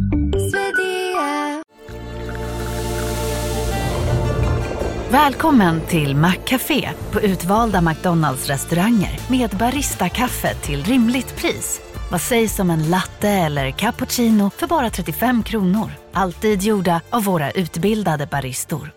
[5.16, 11.82] Välkommen till Maccafé på utvalda McDonalds restauranger med Baristakaffe till rimligt pris.
[12.12, 15.92] Vad sägs om en latte eller cappuccino för bara 35 kronor?
[16.14, 18.92] Alltid gjorda av våra utbildade baristor.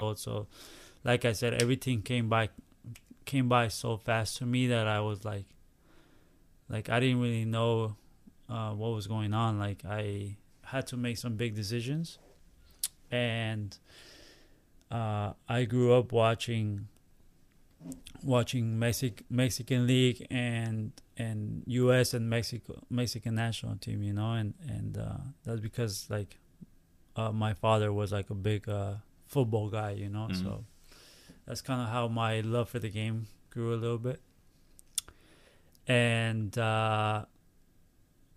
[0.00, 0.46] Also,
[1.02, 2.48] like I said, everything came by
[3.24, 5.48] came by so fast to me that I was like,
[6.66, 7.92] like I didn't really know
[8.54, 9.50] uh, what was going on.
[9.66, 10.36] Like I
[10.72, 12.18] had to make some big decisions,
[13.10, 13.70] and
[14.90, 16.88] uh, I grew up watching
[18.22, 22.14] watching Mexic Mexican League and and U.S.
[22.14, 26.38] and Mexico Mexican national team, you know, and and uh, that's because like
[27.16, 28.94] uh, my father was like a big uh,
[29.26, 30.42] football guy, you know, Mhm.
[30.42, 30.64] so
[31.46, 34.20] that's kind of how my love for the game grew a little bit.
[35.88, 37.24] And uh,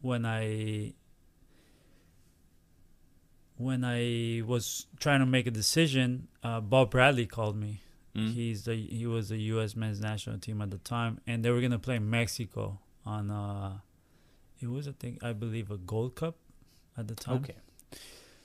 [0.06, 0.94] when I
[3.58, 7.82] when I was trying to make a decision, uh, Bob Bradley called me.
[8.16, 8.34] Mm.
[8.34, 9.76] He's the he was the U.S.
[9.76, 13.80] men's national team at the time, and they were gonna play Mexico on uh,
[14.62, 16.36] it was I think I believe a Gold Cup
[16.98, 17.38] at the time.
[17.38, 17.56] Okay.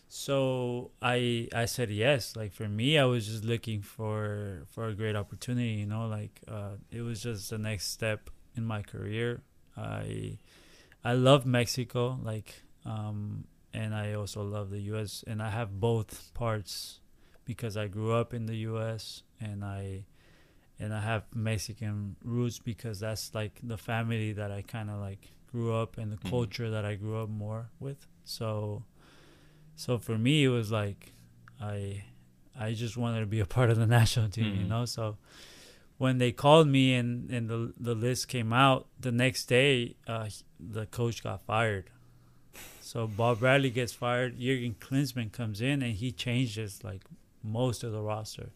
[0.08, 2.34] So I I said yes.
[2.36, 5.74] Like for me, I was just looking for for a great opportunity.
[5.74, 9.42] You know, like uh, it was just the next step in my career.
[9.76, 10.38] I
[11.04, 15.24] I love Mexico, like, um, and I also love the U.S.
[15.26, 17.00] and I have both parts
[17.44, 19.22] because I grew up in the U.S.
[19.40, 20.04] and I
[20.78, 25.30] and I have Mexican roots because that's like the family that I kind of like
[25.50, 26.30] grew up and the Mhm.
[26.30, 28.06] culture that I grew up more with.
[28.24, 28.84] So
[29.76, 31.12] so for me it was like
[31.60, 32.04] I
[32.58, 34.68] I just wanted to be a part of the national team, you Mhm.
[34.68, 34.84] know.
[34.86, 35.16] So
[36.00, 40.30] when they called me and and the the list came out the next day, uh,
[40.58, 41.90] the coach got fired.
[42.80, 44.40] So Bob Bradley gets fired.
[44.40, 47.02] Jurgen Klinsmann comes in and he changes like
[47.44, 48.48] most of the roster.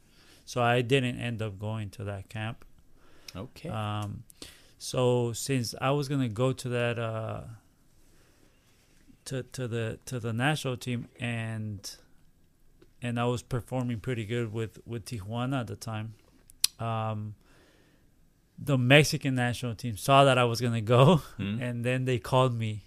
[0.47, 2.65] So I didn't end up going to that camp.
[3.37, 3.69] Okay.
[3.69, 4.23] Um,
[4.79, 7.43] so since I was gonna go to that uh,
[9.27, 11.95] to to the to the national team and
[13.03, 16.15] and I was performing pretty good with with Tijuana at the time.
[16.81, 17.35] Um,
[18.59, 21.61] the Mexican national team saw that I was gonna go, Mm.
[21.61, 22.85] and then they called me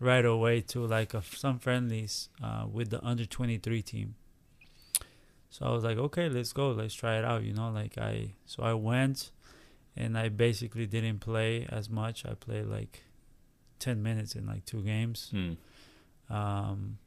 [0.00, 4.14] right away to like a, some friendlies uh, with the under twenty three team.
[5.50, 7.42] So I was like, okay, let's go, let's try it out.
[7.44, 9.30] You know, like I so I went,
[9.94, 12.24] and I basically didn't play as much.
[12.24, 13.02] I played like
[13.78, 15.30] ten minutes in like two games.
[15.34, 15.56] Mm.
[16.30, 16.98] Um,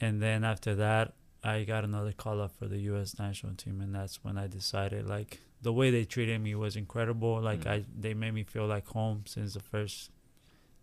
[0.00, 1.12] and then after that,
[1.46, 3.18] I got another call up for the U.S.
[3.18, 7.40] national team, and that's when I decided like the way they treated me was incredible.
[7.40, 7.70] Like Mm.
[7.70, 10.10] I, they made me feel like home since the first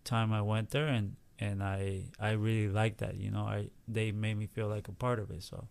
[0.04, 3.14] time I went there, and and I I really liked that.
[3.24, 5.42] You know, I they made me feel like a part of it.
[5.42, 5.68] So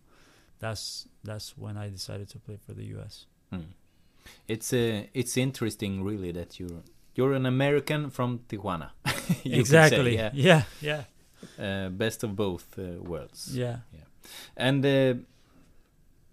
[0.58, 3.26] that's that's when I decided to play for the U.S.
[3.52, 3.64] Mm.
[4.48, 6.82] It's uh, it's interesting, really, that you're
[7.16, 8.90] you're an American from Tijuana.
[9.04, 10.14] could say, exactly.
[10.16, 10.30] yeah.
[10.34, 10.62] yeah.
[10.80, 11.02] Yeah.
[11.58, 13.50] Uh, best of both uh, worlds.
[13.52, 13.78] Yeah.
[14.56, 15.14] And uh,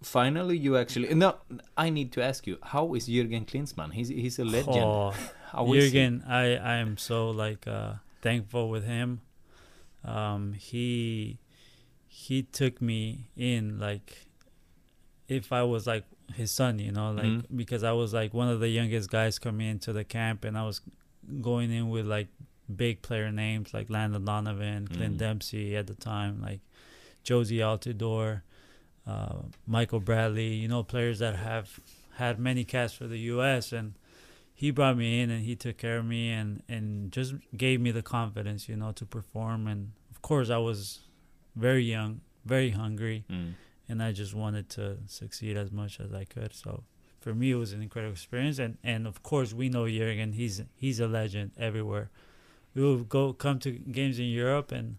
[0.02, 1.36] finally, you actually no.
[1.76, 3.92] I need to ask you, how is Jürgen Klinsmann?
[3.92, 4.76] He's he's a legend.
[4.78, 5.14] Oh,
[5.52, 5.98] How is he?
[5.98, 9.20] Jürgen, I I am so like uh, thankful with him.
[10.04, 11.38] Um, he
[12.08, 14.26] he took me in like
[15.28, 17.44] if I was like his son, you know, like Mhm.
[17.56, 20.64] because I was like one of the youngest guys coming into the camp, and I
[20.64, 20.80] was
[21.40, 22.28] going in with like
[22.74, 25.18] big player names like Landon Donovan, Clint Mhm.
[25.18, 26.60] Dempsey at the time, like
[27.24, 28.42] Jozy Altidore,
[29.06, 31.80] uh, Michael Bradley, you know, players that have
[32.16, 33.72] had many casts for the U.S.
[33.72, 33.94] and
[34.54, 37.90] he brought me in and he took care of me and and just gave me
[37.90, 39.66] the confidence, you know, to perform.
[39.66, 41.00] And of course, I was
[41.56, 43.54] very young, very hungry, Mm.
[43.88, 46.54] and I just wanted to succeed as much as I could.
[46.54, 46.84] So
[47.20, 48.58] for me, it was an incredible experience.
[48.58, 52.10] And and of course, we know Jurgen; he's he's a legend everywhere.
[52.74, 54.96] We would go come to games in Europe and.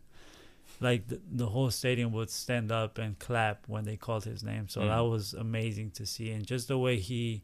[0.81, 4.67] Like the, the whole stadium would stand up and clap when they called his name,
[4.69, 4.87] so Mm.
[4.87, 7.41] that was amazing to see, and just the way he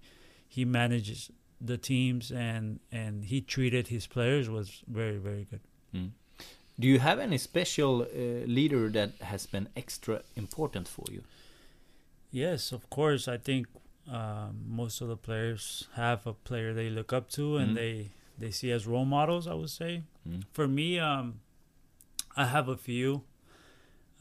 [0.48, 5.62] he manages the teams and and he treated his players was very very good.
[5.94, 6.12] Mm.
[6.80, 8.08] Do you have any special uh,
[8.48, 11.24] leader that has been extra important for you?
[12.32, 13.28] Yes, of course.
[13.28, 13.68] I think
[14.12, 17.76] um, most of the players have a player they look up to and Mhm.
[17.76, 19.48] they they see as role models.
[19.48, 20.04] I would say.
[20.28, 20.44] Mm.
[20.54, 21.42] For me, um,
[22.40, 23.24] I have a few.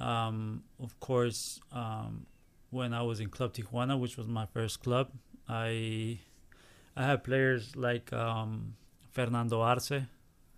[0.01, 2.27] Um, of course, um,
[2.71, 5.12] when I was in Club Tijuana, which was my first club,
[5.49, 6.19] I
[6.97, 8.75] I had players like um,
[9.12, 10.03] Fernando Arce.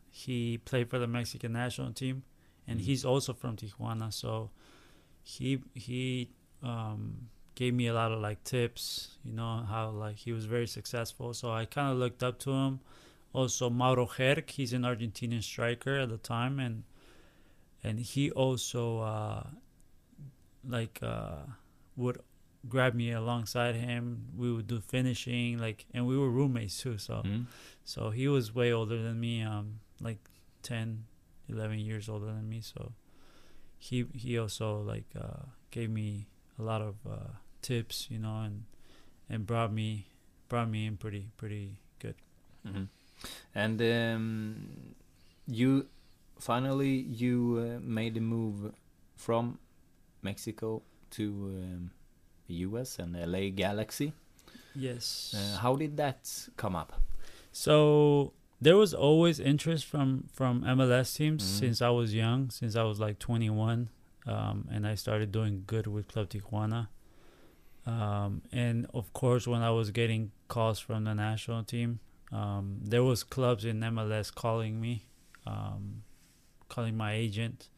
[0.08, 2.22] He played for the Mexican national team,
[2.66, 4.10] and he's also from Tijuana.
[4.10, 4.48] So
[5.22, 6.30] he he
[6.62, 9.18] um, gave me a lot of like tips.
[9.22, 11.34] You know how like he was very successful.
[11.34, 12.80] So I kind of looked up to him.
[13.34, 16.84] Also Mauro Gerk, he's an Argentinian striker at the time, and
[17.82, 19.46] and he also uh,
[20.66, 21.36] like uh,
[21.96, 22.20] would
[22.68, 24.26] grab me alongside him.
[24.36, 26.98] We would do finishing, like, and we were roommates too.
[26.98, 27.46] So, Mm.
[27.84, 30.18] so he was way older than me, um, like
[30.62, 31.06] 10,
[31.48, 32.60] 11 years older than me.
[32.60, 32.92] So,
[33.78, 36.26] he he also like uh, gave me
[36.58, 38.64] a lot of uh, tips, you know, and
[39.28, 40.06] and brought me
[40.48, 42.16] brought me in pretty pretty good.
[42.66, 42.88] Mhm.
[43.54, 44.94] And um,
[45.46, 45.88] you
[46.40, 46.90] finally
[47.22, 48.72] you uh, made a move
[49.16, 49.58] from
[50.22, 51.90] Mexico to um,
[52.46, 54.12] the US and LA Galaxy.
[54.74, 55.34] Yes.
[55.36, 57.00] Uh, how did that come up?
[57.52, 61.58] So there was always interest from from MLS teams Mhm.
[61.60, 63.88] since I was young, since I was like 21,
[64.26, 66.88] um, and I started doing good with Club Tijuana.
[67.86, 71.98] Um, and of course, when I was getting calls from the national team,
[72.30, 75.06] um, there was clubs in MLS calling me,
[75.46, 76.02] um,
[76.70, 77.68] calling my agent.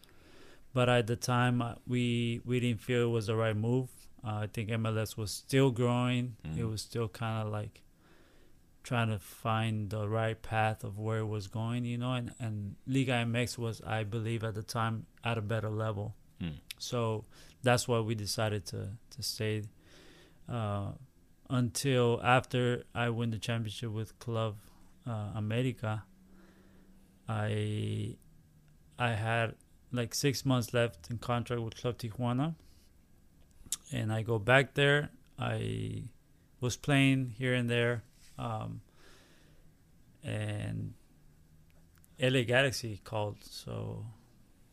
[0.75, 3.89] But at the time, uh, we we didn't feel it was the right move.
[4.25, 6.37] Uh, I think MLS was still growing.
[6.45, 6.71] It Mhm.
[6.71, 7.83] was still kind of like
[8.85, 12.75] trying to find the right path of where it was going, you know, and, and
[12.87, 16.15] Liga MX was, I believe, at the time at a better level.
[16.41, 16.55] Mm.
[16.79, 17.25] So
[17.63, 18.81] that's why we decided to
[19.15, 19.63] to stay
[20.49, 20.93] uh,
[21.51, 24.57] until after I win the championship with Club
[25.07, 26.05] uh, America.
[27.29, 28.17] I
[29.03, 29.55] I had
[29.91, 32.55] like six months left in contract with Club Tijuana,
[33.93, 35.11] and I go back there.
[35.39, 36.05] I
[36.61, 38.05] was playing here and there,
[38.39, 38.81] um,
[40.23, 40.95] and
[42.21, 43.39] LA Galaxy called.
[43.43, 44.07] So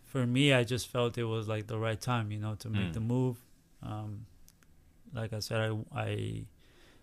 [0.03, 2.89] for me, I just felt it was like the right time, you know, to make
[2.89, 2.93] Mm.
[2.93, 3.37] the move.
[3.81, 4.25] Um,
[5.13, 6.45] like I said, I I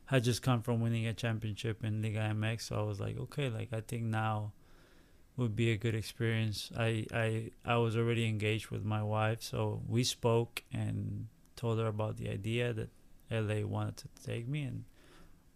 [0.06, 3.48] had just come from winning a championship in Liga MX, so I was like, okay,
[3.48, 4.52] like I think now
[5.36, 6.70] would be a good experience.
[6.76, 11.86] I I I was already engaged with my wife, so we spoke and told her
[11.86, 12.88] about the idea that
[13.30, 14.84] LA wanted to take me, and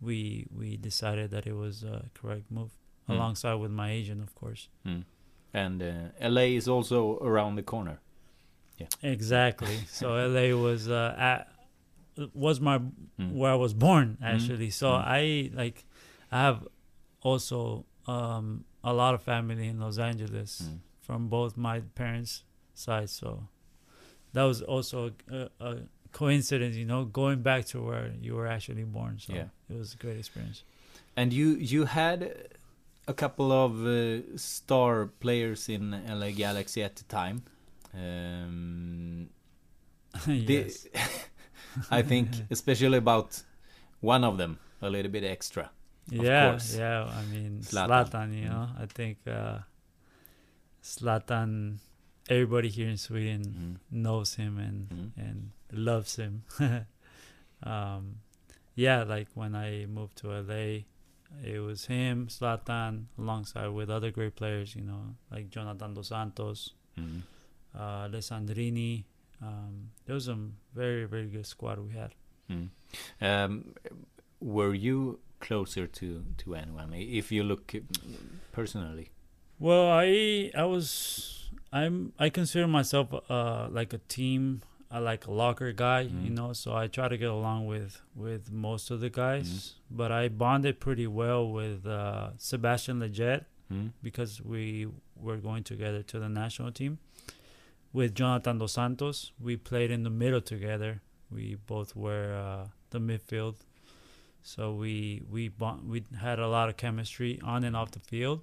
[0.00, 2.70] we we decided that it was a correct move,
[3.08, 3.14] Mm.
[3.14, 4.68] alongside with my agent, of course.
[4.86, 5.04] Mm.
[5.52, 8.00] And uh, LA is also around the corner.
[8.78, 8.86] Yeah.
[9.02, 9.76] Exactly.
[9.88, 11.48] so LA was uh, at
[12.34, 12.78] was my
[13.18, 13.32] Mm.
[13.32, 14.70] where I was born actually.
[14.70, 15.04] So Mm.
[15.06, 15.84] I like
[16.32, 16.66] I have
[17.22, 20.78] also um, a lot of family in Los Angeles Mm.
[21.00, 23.12] from both my parents' sides.
[23.12, 23.46] So
[24.32, 25.76] that was also a, a
[26.12, 29.18] coincidence, you know, going back to where you were actually born.
[29.18, 29.48] So Yeah.
[29.68, 30.64] it was a great experience.
[31.16, 32.20] And you you had
[33.06, 37.42] a couple of uh, star players in LA Galaxy at the time.
[37.94, 39.28] Um,
[40.26, 40.86] the- yes.
[41.90, 43.42] I think especially about
[44.00, 45.70] one of them a little bit extra.
[46.08, 47.04] Yeah, yeah.
[47.04, 47.88] I mean, Zlatan.
[48.10, 48.34] Zlatan.
[48.42, 48.50] you Mm.
[48.50, 49.58] know, I think uh,
[50.82, 51.78] Zlatan.
[52.28, 53.76] Everybody here in Sweden Mm.
[53.90, 55.10] knows him and Mm.
[55.16, 56.44] and loves him.
[57.62, 58.20] um,
[58.76, 60.86] yeah, like when I moved to LA,
[61.44, 64.74] it was him, Zlatan, alongside with other great players.
[64.76, 67.22] You know, like Jonathan dos Santos, Mm.
[67.74, 69.04] uh, Alessandrini.
[69.42, 72.14] Um, there was some very very good squad we had.
[72.48, 72.68] Mm.
[73.20, 73.74] Um,
[74.40, 77.72] were you closer to to anyone if you look
[78.52, 79.10] personally?
[79.58, 84.62] Well, I I was I'm I consider myself uh like a team,
[84.92, 86.36] uh, like a locker guy, you Mm.
[86.38, 86.52] know.
[86.52, 90.80] So I try to get along with with most of the guys, but I bonded
[90.80, 93.92] pretty well with uh, Sebastian Lletget Mm.
[94.02, 96.98] because we were going together to the national team.
[97.92, 101.02] With Jonathan dos Santos, we played in the middle together.
[101.30, 103.56] We both were uh, the midfield,
[104.42, 108.40] so we we bond, we had a lot of chemistry on and off the field.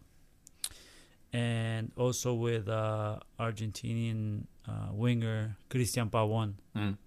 [1.33, 6.97] And also with uh, Argentinian uh, winger Cristian Pavón, Mm.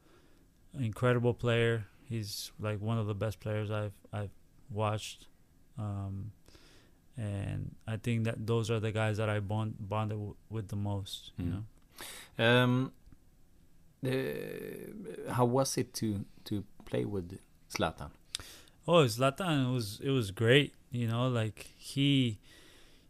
[0.78, 1.86] incredible player.
[2.08, 4.30] He's like one of the best players I've I've
[4.70, 5.26] watched,
[5.78, 6.32] um,
[7.16, 10.76] and I think that those are the guys that I bond bonded w- with the
[10.76, 11.32] most.
[11.38, 11.50] You Mm.
[11.52, 11.64] know.
[12.44, 12.92] Um,
[14.04, 17.38] uh, how was it to to play with
[17.70, 18.10] Zlatan?
[18.86, 20.74] Oh, Zlatan it was it was great.
[20.90, 22.38] You know, like he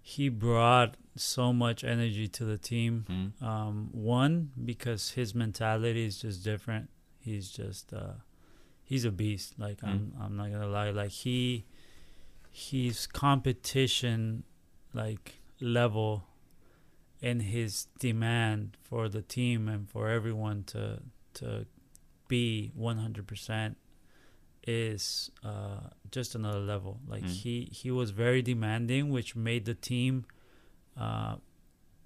[0.02, 3.04] he brought so much energy to the team.
[3.08, 3.46] Mm.
[3.46, 6.90] Um, one because his mentality is just different.
[7.18, 8.14] He's just uh,
[8.84, 9.54] he's a beast.
[9.58, 10.90] Like I'm I'm not gonna lie.
[10.90, 11.64] Like he
[12.50, 14.44] he's competition
[14.92, 16.24] like level
[17.22, 21.00] and his demand for the team and for everyone to
[21.34, 21.66] to
[22.28, 23.74] be 100%
[24.66, 25.80] is uh,
[26.11, 27.34] just another level like Mm.
[27.42, 30.24] he he was very demanding which made the team
[30.96, 31.36] uh,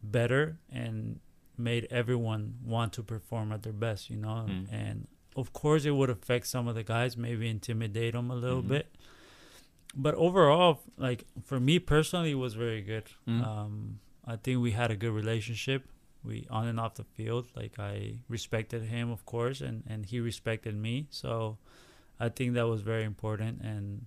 [0.02, 1.20] better and
[1.56, 4.66] made everyone want to perform at their best you know Mm.
[4.72, 8.62] and of course it would affect some of the guys maybe intimidate them a little
[8.62, 8.68] Mhm.
[8.68, 8.86] bit
[9.94, 13.44] but overall like for me personally it was very good Mm.
[13.46, 15.84] um, I think we had a good relationship.
[16.22, 17.48] We on and off the field.
[17.54, 21.06] Like I respected him, of course, and and he respected me.
[21.10, 21.58] So
[22.20, 23.60] I think that was very important.
[23.62, 24.06] And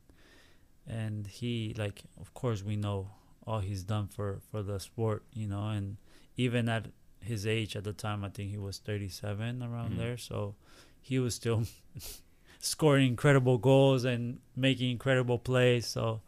[0.88, 3.10] and he like, of course, we know
[3.46, 5.68] all he's done for for the sport, you know.
[5.70, 5.98] And
[6.38, 6.88] even at
[7.20, 9.98] his age at the time, I think he was 37 around Mhm.
[9.98, 10.18] there.
[10.18, 10.56] So
[11.02, 11.64] he was still
[12.60, 15.86] scoring incredible goals and making incredible plays.
[15.86, 16.22] So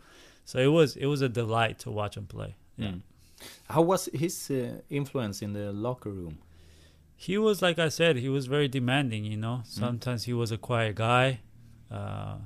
[0.46, 2.56] so it was it was a delight to watch him play.
[2.78, 2.90] Yeah.
[2.90, 3.02] Mm.
[3.70, 6.40] How was his uh, influence in the locker room?
[7.16, 9.26] he was like I said, he was very demanding.
[9.26, 11.42] You know, sometimes he was a quiet guy,
[11.92, 12.38] uh,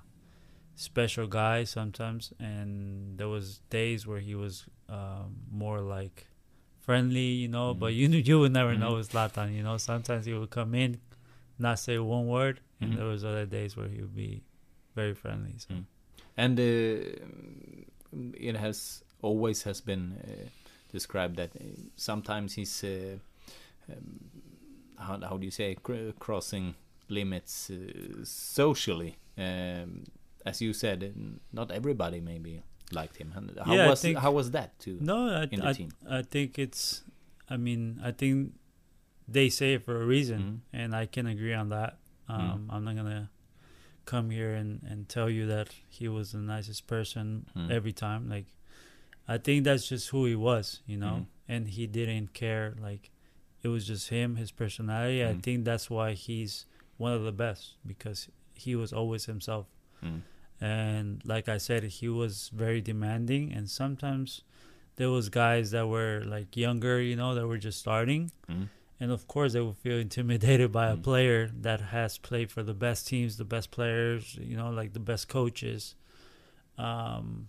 [0.75, 6.27] special guy sometimes, and there was days where he was um, more like
[6.81, 7.29] friendly.
[7.43, 7.97] You know, but Mhm.
[7.97, 8.79] you you would never Mhm.
[8.79, 9.53] know with Zlatan.
[9.55, 10.99] You know, sometimes he would come in,
[11.59, 12.95] not say one word, and Mhm.
[12.97, 14.43] there was other days where he would be
[14.95, 15.55] very friendly.
[15.57, 15.73] So.
[15.73, 15.85] Mm.
[16.37, 16.63] And uh,
[18.49, 20.49] it has always has been uh,
[20.91, 21.63] described that uh,
[21.95, 23.17] sometimes he's uh,
[23.89, 24.19] um,
[24.97, 26.75] how how do you say cr- crossing
[27.09, 29.15] limits uh, socially.
[29.37, 30.03] Um,
[30.45, 31.13] as you said,
[31.51, 32.61] not everybody maybe
[32.91, 33.31] liked him.
[33.35, 34.97] And how Yeah, was think- how was that too?
[35.01, 35.89] No, I, in the I, team?
[36.09, 37.03] I think it's.
[37.49, 38.53] I mean, I think
[39.27, 40.59] they say it for a reason, Mhm.
[40.79, 41.97] and I can agree on that.
[42.29, 42.39] Mm.
[42.39, 43.29] Um, I'm not gonna
[44.05, 47.71] come here and, and tell you that he was the nicest person Mm.
[47.71, 48.29] every time.
[48.29, 48.47] Like,
[49.27, 51.25] I think that's just who he was, you know, Mhm.
[51.47, 52.75] and he didn't care.
[52.81, 53.11] Like,
[53.61, 55.23] it was just him, his personality.
[55.23, 55.41] I Mm.
[55.43, 56.65] think that's why he's
[56.97, 59.67] one of the best because he was always himself
[60.03, 60.21] Mm.
[60.59, 64.41] and like i said he was very demanding and sometimes
[64.97, 68.67] there was guys that were like younger you know that were just starting Mm.
[68.99, 71.03] and of course they would feel intimidated by a Mm.
[71.03, 74.99] player that has played for the best teams the best players you know like the
[75.11, 75.95] best coaches
[76.77, 77.47] um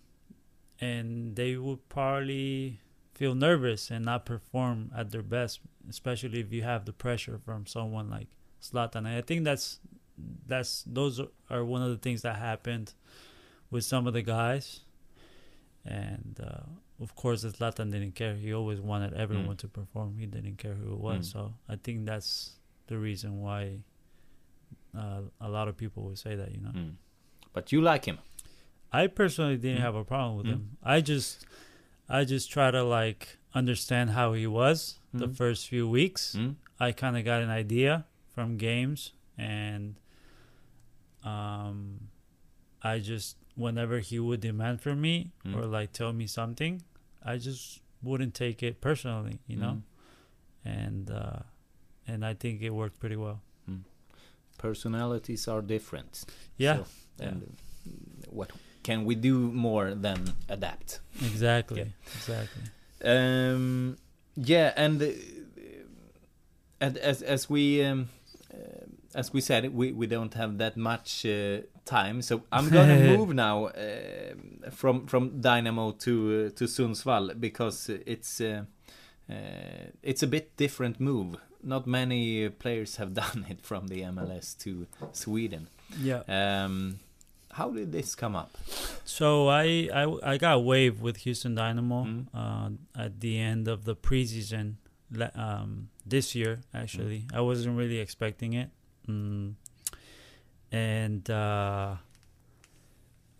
[0.80, 2.80] and they would probably
[3.14, 7.66] feel nervous and not perform at their best especially if you have the pressure from
[7.66, 8.28] someone like
[8.62, 8.96] Zlatan.
[9.06, 9.78] And I think that's
[10.46, 12.92] that's those are one of the things that happened
[13.70, 14.80] with some of the guys.
[15.84, 16.62] And uh,
[17.02, 18.34] of course, Zlatan didn't care.
[18.34, 19.58] He always wanted everyone Mm.
[19.58, 20.16] to perform.
[20.18, 21.28] He didn't care who it was.
[21.28, 21.32] Mm.
[21.32, 22.56] So I think that's
[22.86, 23.80] the reason why
[24.96, 26.52] uh, a lot of people would say that.
[26.54, 26.94] You know, Mm.
[27.52, 28.18] But you like him.
[28.92, 29.86] I personally didn't Mm.
[29.88, 30.50] have a problem with Mm.
[30.50, 30.76] him.
[30.82, 31.44] I just,
[32.08, 35.36] I just try to like understand how he was the Mm.
[35.36, 36.34] first few weeks.
[36.36, 36.56] Mm.
[36.80, 39.96] I kind of got an idea from games, and
[41.24, 42.08] um,
[42.82, 45.56] I just whenever he would demand from me Mm.
[45.56, 46.82] or like tell me something,
[47.24, 49.82] I just wouldn't take it personally, you know,
[50.64, 51.40] and uh,
[52.06, 53.40] and I think it worked pretty well.
[54.58, 56.24] Personalities are different.
[56.56, 56.76] Yeah,
[57.18, 57.90] So, and uh,
[58.30, 58.50] what
[58.82, 61.00] can we do more than adapt?
[61.22, 61.88] exactly, Yeah.
[62.14, 62.62] exactly.
[63.04, 63.96] Um,
[64.36, 65.06] yeah, and uh,
[66.80, 68.08] and as as we um,
[69.14, 73.34] as we said, we we don't have that much uh, time, so I'm gonna move
[73.34, 78.64] now uh, from from Dynamo to uh, to Sundsvall because it's uh,
[79.30, 79.34] uh,
[80.02, 81.36] it's a bit different move.
[81.62, 85.68] Not many players have done it from the MLS to Sweden.
[86.00, 86.22] Yeah.
[86.28, 86.98] Um,
[87.52, 88.50] how did this come up?
[89.04, 92.26] So I, I I got waived with Houston Dynamo Mm.
[92.34, 92.70] uh,
[93.04, 94.74] at the end of the preseason
[95.36, 96.60] um, this year.
[96.74, 97.36] Actually, Mm.
[97.36, 98.70] I wasn't really expecting it,
[99.08, 99.54] mm.
[100.72, 101.96] and uh,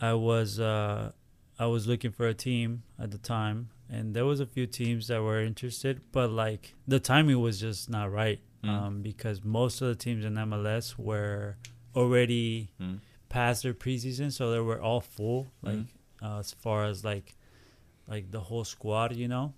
[0.01, 1.13] I was uh,
[1.59, 5.09] I was looking for a team at the time, and there was a few teams
[5.09, 8.69] that were interested, but like the timing was just not right Mm.
[8.71, 11.59] um, because most of the teams in MLS were
[11.95, 13.01] already Mm.
[13.29, 15.87] past their preseason, so they were all full, like Mhm.
[16.23, 17.37] uh, as far as like
[18.09, 19.53] like the whole squad, you know.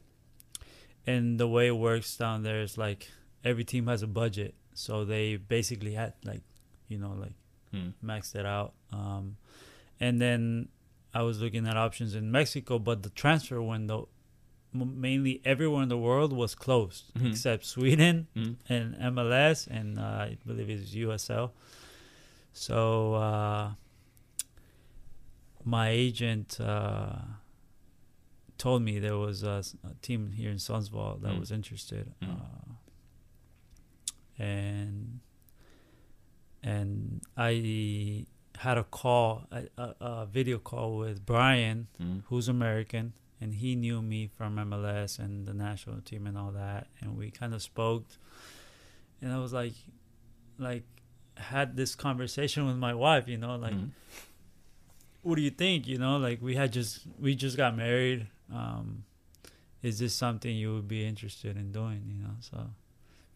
[1.07, 3.11] And the way it works down there is like
[3.45, 6.43] every team has a budget, so they basically had like
[6.89, 7.35] you know like
[7.75, 7.93] Mm.
[8.03, 8.75] maxed it out.
[8.93, 9.37] Um,
[9.99, 10.69] and then
[11.13, 14.09] I was looking at options in Mexico, but the transfer window
[14.73, 17.31] m- mainly everywhere in the world was closed Mhm.
[17.31, 18.57] except Sweden Mm.
[18.69, 21.51] and MLS and uh, I believe it's USL.
[22.53, 23.73] So uh,
[25.65, 27.17] my agent uh,
[28.59, 29.63] told me there was a
[30.03, 31.41] team here in Sundsvall that Mm.
[31.41, 32.31] was interested, Mm.
[32.41, 32.66] uh,
[34.39, 35.21] and
[36.63, 38.27] and I
[38.59, 42.23] had a call, a, a, a video call with Brian, Mm.
[42.27, 46.87] who's American, and he knew me from MLS and the national team and all that,
[47.01, 48.07] and we kind of spoke,
[49.21, 49.75] and I was like,
[50.59, 50.85] like,
[51.37, 53.91] had this conversation with my wife, you know, like, Mm.
[55.23, 59.05] what do you think, you know, like we had just we just got married, um,
[59.83, 62.71] is this something you would be interested in doing, you know, so.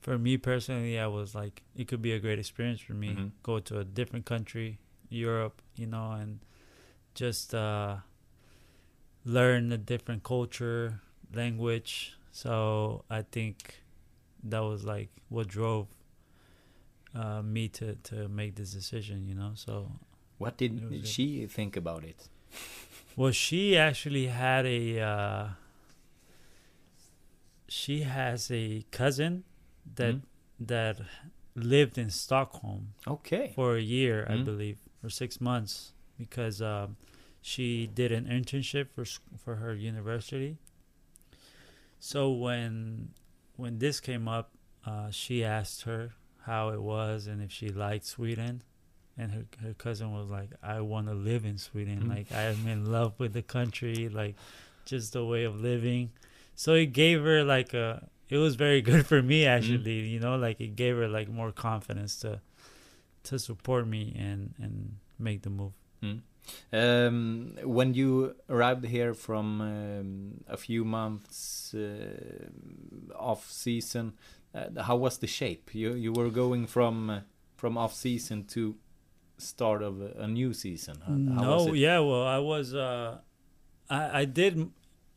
[0.01, 3.09] For me personally, I was like, it could be a great experience for me.
[3.15, 3.31] Mhm.
[3.43, 4.79] Go to a different country,
[5.11, 6.41] Europe, you know, and
[7.15, 7.99] just uh,
[9.25, 11.01] learn a different culture,
[11.35, 12.15] language.
[12.33, 13.83] So I think
[14.43, 15.89] that was like what drove
[17.15, 19.27] uh, me to to make this decision.
[19.29, 19.93] You know, so
[20.39, 22.29] What It did she think about it?
[23.17, 25.01] well, she actually had a.
[25.01, 25.49] Uh,
[27.69, 29.45] she has a cousin
[29.95, 30.23] that Mm.
[30.67, 31.01] that
[31.55, 33.53] lived in Stockholm Okay.
[33.55, 34.45] for a year, I Mm.
[34.45, 36.97] believe, or six months, because um,
[37.43, 39.05] she did an internship for
[39.39, 40.59] for her university.
[41.99, 43.11] So when
[43.57, 44.53] when this came up,
[44.87, 46.15] uh, she asked her
[46.45, 48.63] how it was and if she liked Sweden,
[49.19, 52.05] and her her cousin was like, "I want to live in Sweden.
[52.05, 52.09] Mm.
[52.09, 54.37] Like I am in love with the country, like
[54.85, 56.11] just the way of living."
[56.55, 58.09] So it gave her like a.
[58.31, 61.53] It was very good for me actually, you know, like it gave her like more
[61.53, 62.41] confidence to
[63.25, 65.73] to support me and and make the move.
[66.03, 66.21] Mm.
[66.73, 72.49] Um, when you arrived here from um, a few months uh,
[73.15, 74.15] off season,
[74.55, 75.75] uh, how was the shape?
[75.75, 77.21] You you were going from uh,
[77.57, 78.77] from off season to
[79.39, 81.03] start of a, a new season.
[81.07, 83.19] How, no, yeah, well, I was uh,
[83.89, 84.71] I I did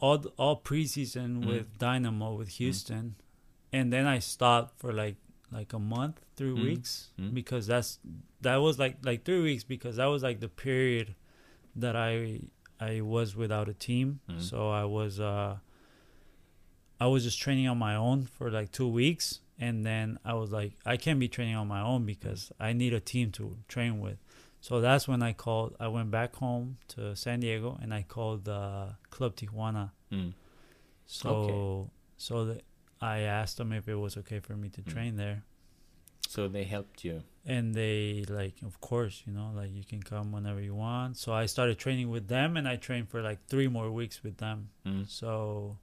[0.05, 1.47] all all preseason Mm.
[1.51, 3.05] with Dynamo with Houston,
[3.77, 5.17] and then I stopped for like
[5.57, 6.63] like a month, three Mm.
[6.69, 7.33] weeks Mm.
[7.39, 7.99] because that's
[8.41, 11.07] that was like like three weeks because that was like the period
[11.83, 12.41] that I
[12.79, 15.53] I was without a team, so I was uh
[16.99, 20.51] I was just training on my own for like two weeks, and then I was
[20.51, 23.99] like, I can't be training on my own because I need a team to train
[23.99, 24.17] with.
[24.67, 25.75] So that's when I called.
[25.77, 29.91] I went back home to San Diego, and I called uh, Club Tijuana.
[30.09, 30.31] Mm.
[31.05, 31.91] So Okay.
[32.15, 32.61] so that
[33.01, 34.87] I asked them if it was okay for me to Mm.
[34.93, 35.43] train there,
[36.29, 37.23] So they helped you.
[37.45, 41.17] and they like, of course, you know, like you can come whenever you want.
[41.17, 44.37] So I started training with them, and I trained for like three more weeks with
[44.37, 44.69] them.
[44.85, 45.05] Mm.
[45.09, 45.77] So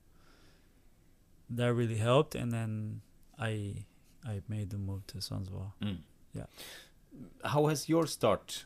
[1.51, 3.03] that really helped, and then
[3.39, 3.85] I
[4.24, 5.72] I made the move to Sundsvall.
[5.83, 5.99] Mm.
[6.33, 6.47] Yeah.
[7.45, 8.64] How has your start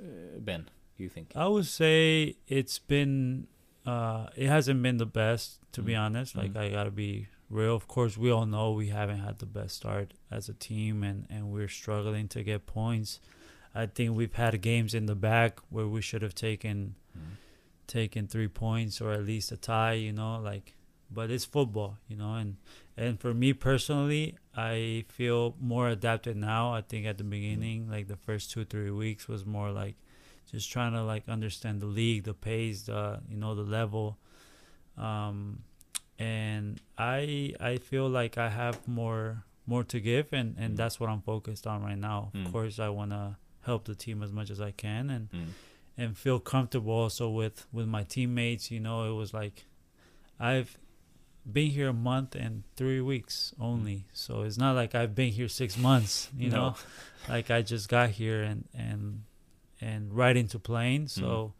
[0.00, 0.68] uh, been?
[0.96, 1.32] Do you think?
[1.34, 3.46] I would say it's been
[3.86, 6.00] uh it hasn't been the best to be Mm.
[6.00, 6.36] honest.
[6.36, 6.60] Like Mm.
[6.60, 7.74] I gotta be real.
[7.76, 11.26] Of course we all know we haven't had the best start as a team and,
[11.28, 13.20] and we're struggling to get points.
[13.74, 17.36] I think we've had games in the back where we should have taken Mm.
[17.86, 20.74] taken three points or at least a tie, you know, like
[21.10, 22.56] but it's football, you know, and
[22.96, 26.72] and for me personally, I feel more adapted now.
[26.74, 29.96] I think at the beginning, like the first two, three weeks was more like
[30.50, 34.18] just trying to like understand the league, the pace, the you know, the level.
[34.96, 35.60] Um
[36.18, 40.76] and I I feel like I have more more to give and, and Mm.
[40.76, 42.30] that's what I'm focused on right now.
[42.34, 42.46] Mm.
[42.46, 45.48] Of course I wanna help the team as much as I can and Mm.
[45.96, 49.64] and feel comfortable also with with my teammates you know it was like
[50.40, 50.76] i've
[51.50, 54.06] been here a month and three weeks only.
[54.12, 56.56] So it's not like i've been here six months you No.
[56.56, 56.74] know?
[57.28, 59.24] Like i just got here and and
[59.80, 61.52] and right into playing so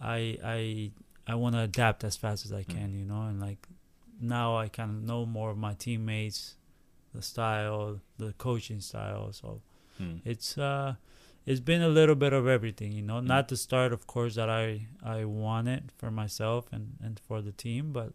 [0.00, 0.90] i i
[1.26, 3.22] i want to adapt as fast as i can you know?
[3.22, 3.66] And like
[4.20, 6.56] now i kind of know more of my teammates
[7.14, 9.32] the style the coaching style.
[9.32, 9.62] So
[9.98, 10.20] Mm.
[10.26, 10.96] it's uh
[11.46, 13.14] it's been a little bit of everything you know?
[13.20, 13.26] Mm.
[13.28, 17.52] not the start of course that i i wanted for myself and and for the
[17.52, 18.12] team but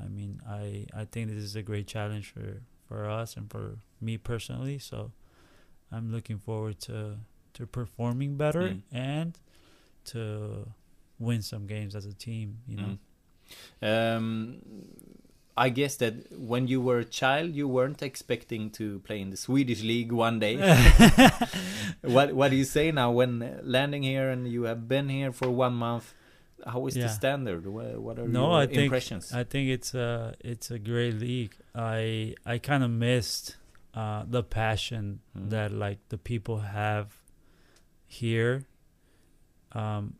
[0.00, 3.78] i mean i i think this is a great challenge for for us and for
[4.00, 5.10] me personally so
[5.90, 7.16] i'm looking forward to
[7.54, 8.82] to performing better Mm.
[8.92, 9.38] and
[10.04, 10.66] to
[11.18, 12.98] win some games as a team you know
[13.82, 14.16] Mm.
[14.16, 14.60] Um,
[15.56, 19.36] I guess that when you were a child, you weren't expecting to play in the
[19.36, 20.56] Swedish league one day.
[22.00, 25.50] what What do you say now when landing here and you have been here for
[25.50, 26.14] one month?
[26.66, 27.04] How is Yeah.
[27.04, 27.66] the standard?
[27.66, 29.32] What are no, your I think impressions?
[29.32, 31.54] I think it's a it's a great league.
[31.74, 33.56] I I kind of missed
[33.94, 35.50] uh, the passion Mm.
[35.50, 37.08] that like the people have
[38.06, 38.64] here.
[39.72, 40.14] Um,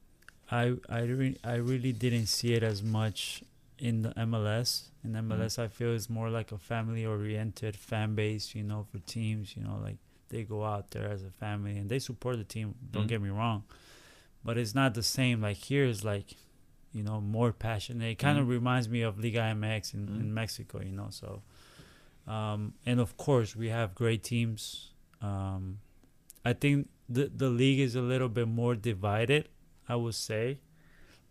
[0.50, 3.42] I I re- I really didn't see it as much
[3.78, 4.88] in the MLS.
[5.04, 8.54] In MLS, I feel it's more like a family oriented fan base.
[8.54, 9.56] You know, for teams.
[9.56, 9.96] You know, like
[10.28, 12.74] they go out there as a family and they support the team.
[12.90, 13.08] Don't Mm.
[13.08, 13.64] get me wrong,
[14.44, 15.40] but it's not the same.
[15.40, 16.36] Like here is like
[16.92, 18.10] you know more passionate.
[18.10, 18.50] It kind of Mm.
[18.50, 20.20] reminds me of Liga MX in, Mm.
[20.20, 20.80] in Mexico.
[20.82, 21.42] You know, so
[22.26, 24.90] um, and of course we have great teams.
[25.20, 25.78] Um,
[26.44, 29.48] I think the the league is a little bit more divided.
[29.88, 30.58] I would say,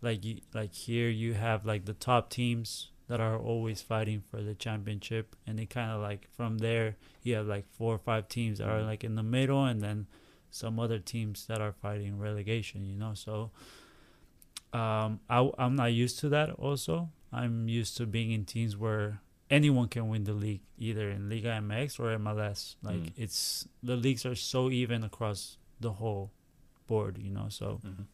[0.01, 4.41] like you, like here you have like the top teams that are always fighting for
[4.41, 8.27] the championship, and it kind of like from there you have like four or five
[8.27, 10.07] teams that are like in the middle, and then
[10.51, 12.85] some other teams that are fighting relegation.
[12.85, 13.51] You know, so
[14.73, 16.51] um, I I'm not used to that.
[16.51, 21.29] Also, I'm used to being in teams where anyone can win the league, either in
[21.29, 22.75] Liga MX or MLS.
[22.83, 23.11] Like Mm.
[23.17, 26.31] it's the leagues are so even across the whole
[26.87, 27.17] board.
[27.17, 28.05] You know, so Mhm.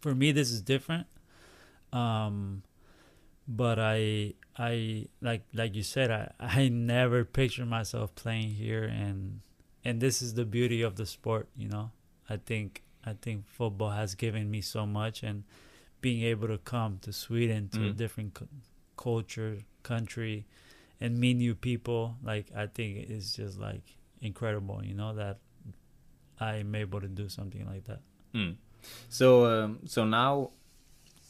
[0.00, 1.06] for me this is different.
[1.92, 2.62] Um,
[3.48, 9.40] but I I like like you said I I never pictured myself playing here and
[9.84, 11.90] and this is the beauty of the sport you know
[12.28, 15.44] I think I think football has given me so much and
[16.00, 17.96] being able to come to Sweden to a Mm.
[17.96, 18.48] different cu-
[18.96, 20.44] culture country
[21.00, 23.82] and meet new people like I think it's just like
[24.20, 25.38] incredible you know that
[26.40, 28.00] I'm able to do something like that
[28.34, 28.54] Mm.
[29.08, 30.50] So um, so now,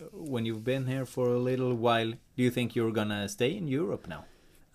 [0.01, 3.57] uh, when you've been here for a little while, do you think you're gonna stay
[3.57, 4.25] in Europe now?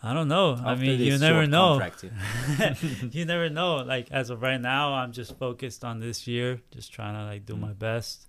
[0.06, 1.80] I don't know I mean you never know
[3.12, 3.78] you never know.
[3.78, 7.45] Like as of right now, I'm just focused on this year, just trying to like
[7.45, 7.60] do Mm.
[7.62, 8.28] my best.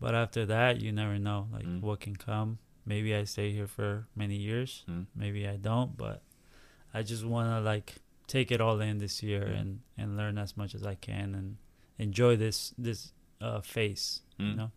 [0.00, 1.80] But after that, you never know, like Mm.
[1.82, 2.58] what can come.
[2.86, 4.84] Maybe I stay here for many years.
[4.88, 5.06] Mm.
[5.14, 5.96] Maybe I don't.
[5.96, 6.22] But
[6.94, 7.96] I just want to like
[8.26, 9.60] take it all in this year Mm.
[9.60, 11.56] and and learn as much as I can and
[11.98, 14.22] enjoy this this uh phase.
[14.38, 14.48] Mm.
[14.50, 14.70] You know.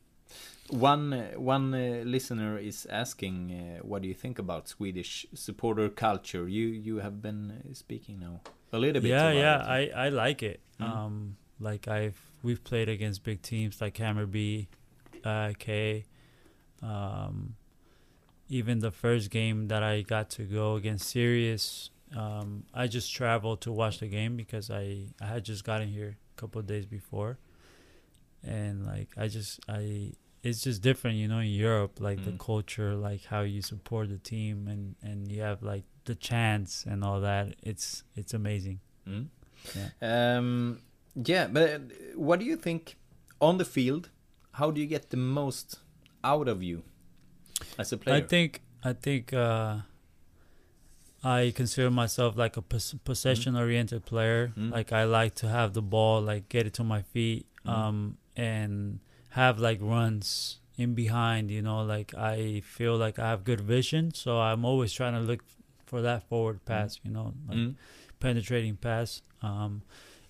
[0.69, 5.89] One uh, one uh, listener is asking, uh, what do you think about Swedish supporter
[5.89, 6.47] culture?
[6.47, 9.09] You you have been uh, speaking now a little bit.
[9.09, 9.93] yeah yeah it.
[9.95, 10.89] i i like it Mm.
[10.89, 14.67] um like i've we've played against big teams like hammerby
[15.23, 16.03] uh k
[16.81, 17.55] um
[18.49, 23.61] even the first game that i got to go against sirius um i just traveled
[23.61, 26.85] to watch the game because i i had just gotten here a couple of days
[26.87, 27.37] before
[28.43, 30.11] and like i just i
[30.43, 32.39] it's just different you know in europe like the Mm.
[32.39, 37.03] culture like how you support the team and and you have like the chants and
[37.03, 39.27] all that it's it's amazing Mm.
[39.75, 39.89] Yeah.
[40.37, 40.79] Um,
[41.31, 41.79] yeah, but uh,
[42.15, 42.95] what do you think
[43.39, 44.09] on the field?
[44.59, 45.79] How do you get the most
[46.23, 46.83] out of you
[47.77, 48.15] as a player?
[48.17, 49.79] I think I think uh,
[51.23, 54.51] I consider myself like a pos- possession-oriented player.
[54.57, 54.71] Mm.
[54.71, 57.69] Like I like to have the ball, like get it to my feet, Mm.
[57.71, 58.99] um, and
[59.33, 61.51] have like runs in behind.
[61.51, 65.19] You know, like I feel like I have good vision, so I'm always trying to
[65.19, 65.43] look
[65.85, 66.99] for that forward pass.
[67.03, 67.75] You know, like Mm.
[68.19, 69.21] penetrating pass.
[69.41, 69.81] Um,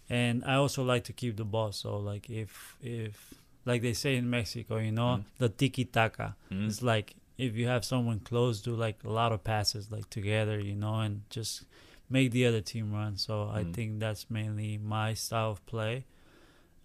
[0.09, 1.71] and I also like to keep the ball.
[1.71, 3.33] So like if if
[3.65, 5.25] like they say in Mexico, you know, Mm.
[5.37, 6.35] the tiki taka.
[6.51, 6.67] Mm.
[6.67, 10.59] It's like if you have someone close, do like a lot of passes like together,
[10.59, 11.65] you know, and just
[12.09, 13.17] make the other team run.
[13.17, 13.73] So I Mm.
[13.73, 16.05] think that's mainly my style of play.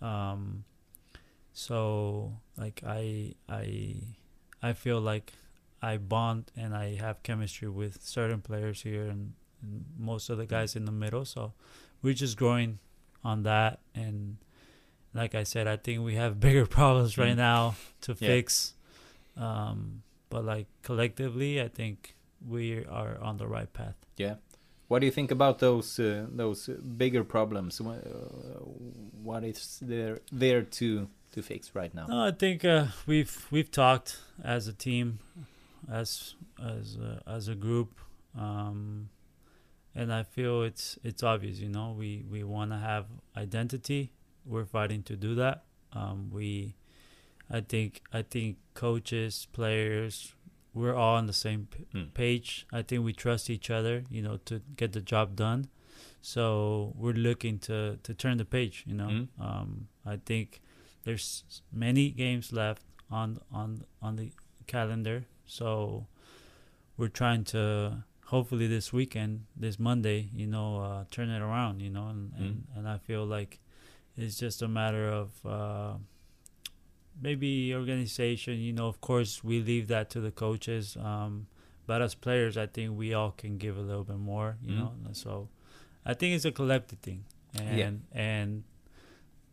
[0.00, 0.64] Um,
[1.58, 3.96] so like I I
[4.62, 5.32] I feel like
[5.82, 9.32] I bond and I have chemistry with certain players here and,
[9.62, 11.24] and most of the guys in the middle.
[11.24, 11.52] So
[12.02, 12.78] we're just growing
[13.24, 14.36] on that and
[15.14, 17.36] like I said, I think we have bigger problems right Mm.
[17.50, 18.28] now to Yeah.
[18.28, 18.74] fix.
[19.36, 22.14] Um, but like collectively, I think
[22.46, 23.96] we are on the right path.
[24.16, 24.36] Yeah.
[24.88, 27.80] What do you think about those uh, those bigger problems?
[27.80, 27.94] Uh,
[29.22, 32.06] what is there there to to fix right now?
[32.06, 35.18] No, I think uh, we've we've talked as a team,
[35.90, 38.00] as as a, as a group,
[38.38, 39.08] um,
[39.94, 41.58] and I feel it's it's obvious.
[41.58, 43.06] You know, we we want to have
[43.36, 44.12] identity.
[44.46, 45.64] We're fighting to do that.
[45.92, 46.74] Um, we,
[47.50, 50.34] I think I think coaches, players,
[50.74, 52.14] we're all on the same p- Mm.
[52.14, 52.66] page.
[52.72, 54.04] I think we trust each other.
[54.10, 55.68] You know, to get the job done.
[56.20, 58.84] So we're looking to to turn the page.
[58.86, 59.28] You know, Mm.
[59.40, 60.60] um, I think
[61.08, 63.68] there's many games left on on
[64.02, 64.28] on the
[64.66, 66.06] calendar so
[66.98, 67.62] we're trying to
[68.26, 72.66] hopefully this weekend this monday you know uh, turn it around you know and, and
[72.76, 73.58] and i feel like
[74.18, 75.94] it's just a matter of uh,
[77.20, 78.58] maybe organization.
[78.58, 80.96] You know, of course, we leave that to the coaches.
[80.96, 81.46] Um,
[81.86, 84.56] but as players, I think we all can give a little bit more.
[84.62, 84.76] You Mm.
[84.76, 85.48] know, so
[86.04, 87.24] I think it's a collective thing.
[87.54, 87.92] And Yeah.
[88.12, 88.64] and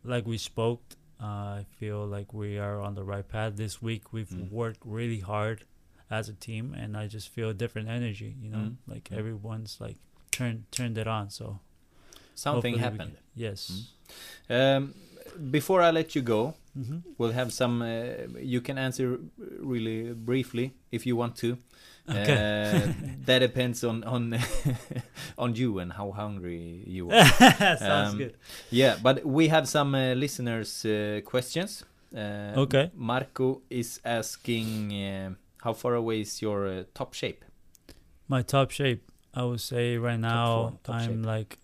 [0.04, 0.82] like we spoke,
[1.20, 3.56] uh, I feel like we are on the right path.
[3.56, 4.50] This week, we've Mm.
[4.50, 5.64] worked really hard
[6.10, 8.36] as a team, and I just feel a different energy.
[8.42, 8.76] You know, Mm.
[8.86, 9.18] like Mm.
[9.18, 9.96] everyone's like
[10.30, 11.30] turned turned it on.
[11.30, 11.60] So
[12.34, 13.16] Something happened.
[13.34, 13.90] yes.
[14.50, 14.94] Um,
[15.50, 17.02] before I let you go, Mhm.
[17.18, 17.82] we'll have some.
[17.82, 19.18] Uh, you can answer
[19.72, 21.56] really briefly if you want to.
[22.08, 22.32] Okay.
[22.32, 22.92] Uh,
[23.26, 24.38] that depends on on
[25.38, 27.24] on you and how hungry you are.
[27.78, 28.34] Sounds Um, good.
[28.70, 31.84] Yeah, but we have some uh, listeners' uh, questions.
[32.14, 32.90] Uh, Okay.
[32.94, 34.92] Marco is asking,
[35.62, 37.44] how far away is your uh, top shape?
[38.28, 39.02] My top shape,
[39.34, 41.26] I would say right now form, top I'm shape.
[41.26, 41.58] like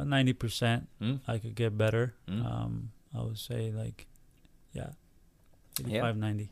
[0.00, 0.88] ninety percent.
[1.00, 1.20] Mm?
[1.28, 2.14] I could get better.
[2.26, 2.44] Mm.
[2.44, 4.06] Um, I would say like,
[4.72, 4.92] yeah,
[5.86, 6.08] Yeah.
[6.08, 6.48] 85, 90.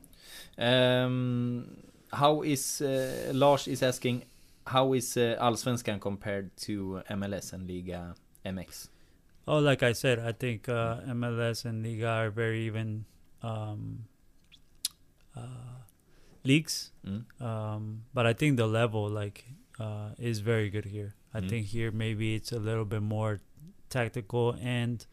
[0.59, 1.77] Um,
[2.21, 4.25] how is uh, Lars is asking
[4.67, 8.15] how is uh, Allsvenskan compared to MLS and Liga
[8.45, 8.89] MX?
[9.47, 13.05] Oh, like I said, I think uh, MLS and Liga are very even
[13.43, 14.07] um,
[15.37, 15.41] uh,
[16.45, 16.91] leagues.
[17.07, 17.25] Mm.
[17.41, 19.45] Um, but I think the level like
[19.79, 21.15] uh, is very good here.
[21.35, 21.49] I Mm.
[21.51, 23.41] think here maybe it's a little bit more
[23.91, 25.05] tactical and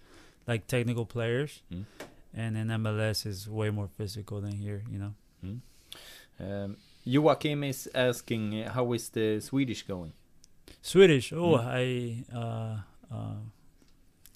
[0.47, 1.85] like technical players, Mm.
[2.33, 4.83] and then MLS is way more physical than here.
[4.89, 5.13] You know.
[6.39, 10.13] Um, Joachim is asking uh, how is the Swedish going?
[10.81, 11.33] Swedish.
[11.33, 11.65] Oh, Mm.
[11.67, 12.77] I uh,
[13.13, 13.35] uh,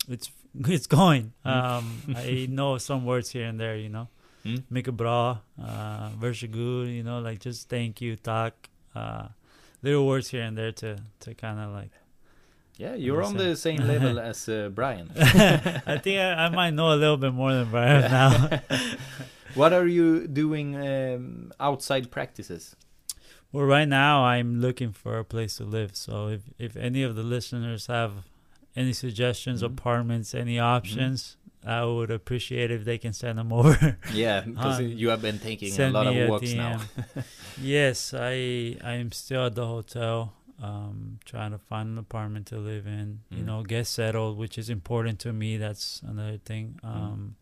[0.10, 0.32] it's
[0.68, 1.34] it's going.
[1.46, 1.52] Mm.
[1.52, 3.76] Um, I know some words here and there.
[3.78, 4.08] You know,
[4.46, 4.64] Mm.
[4.70, 6.94] mycket bra, uh, varsågod.
[6.96, 8.70] You know, like just thank you, tack.
[8.96, 9.28] Uh,
[9.84, 11.92] little words here and there to to kind of like.
[12.80, 15.10] Yeah, you're on the same level as uh, Brian.
[15.18, 18.62] I think I, I might know a little bit more than Brian now.
[19.56, 22.76] What are you doing um, outside practices?
[23.52, 25.96] Well, right now I'm looking for a place to live.
[25.96, 28.12] So if if any of the listeners have
[28.76, 29.68] any suggestions, Mhm.
[29.68, 33.98] apartments, any options, I would appreciate if they can send them over.
[34.14, 36.80] Yeah, because Um, you have been taking a lot of walks now.
[37.60, 42.86] Yes, I I'm still at the hotel, um, trying to find an apartment to live
[42.86, 43.22] in.
[43.32, 43.46] You Mm.
[43.46, 45.58] know, get settled, which is important to me.
[45.58, 46.80] That's another thing.
[46.84, 46.88] Mm.
[46.96, 47.36] Um,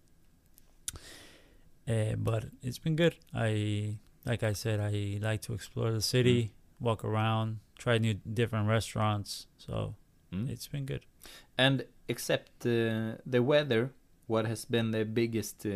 [1.87, 3.15] eh, but it's been good.
[3.33, 6.51] I like I said, I like to explore the city, Mm.
[6.85, 9.47] walk around, try new different restaurants.
[9.57, 9.95] So
[10.31, 10.49] Mm.
[10.49, 11.05] it's been good.
[11.57, 13.93] And except uh, the weather,
[14.27, 15.71] what has been the biggest uh,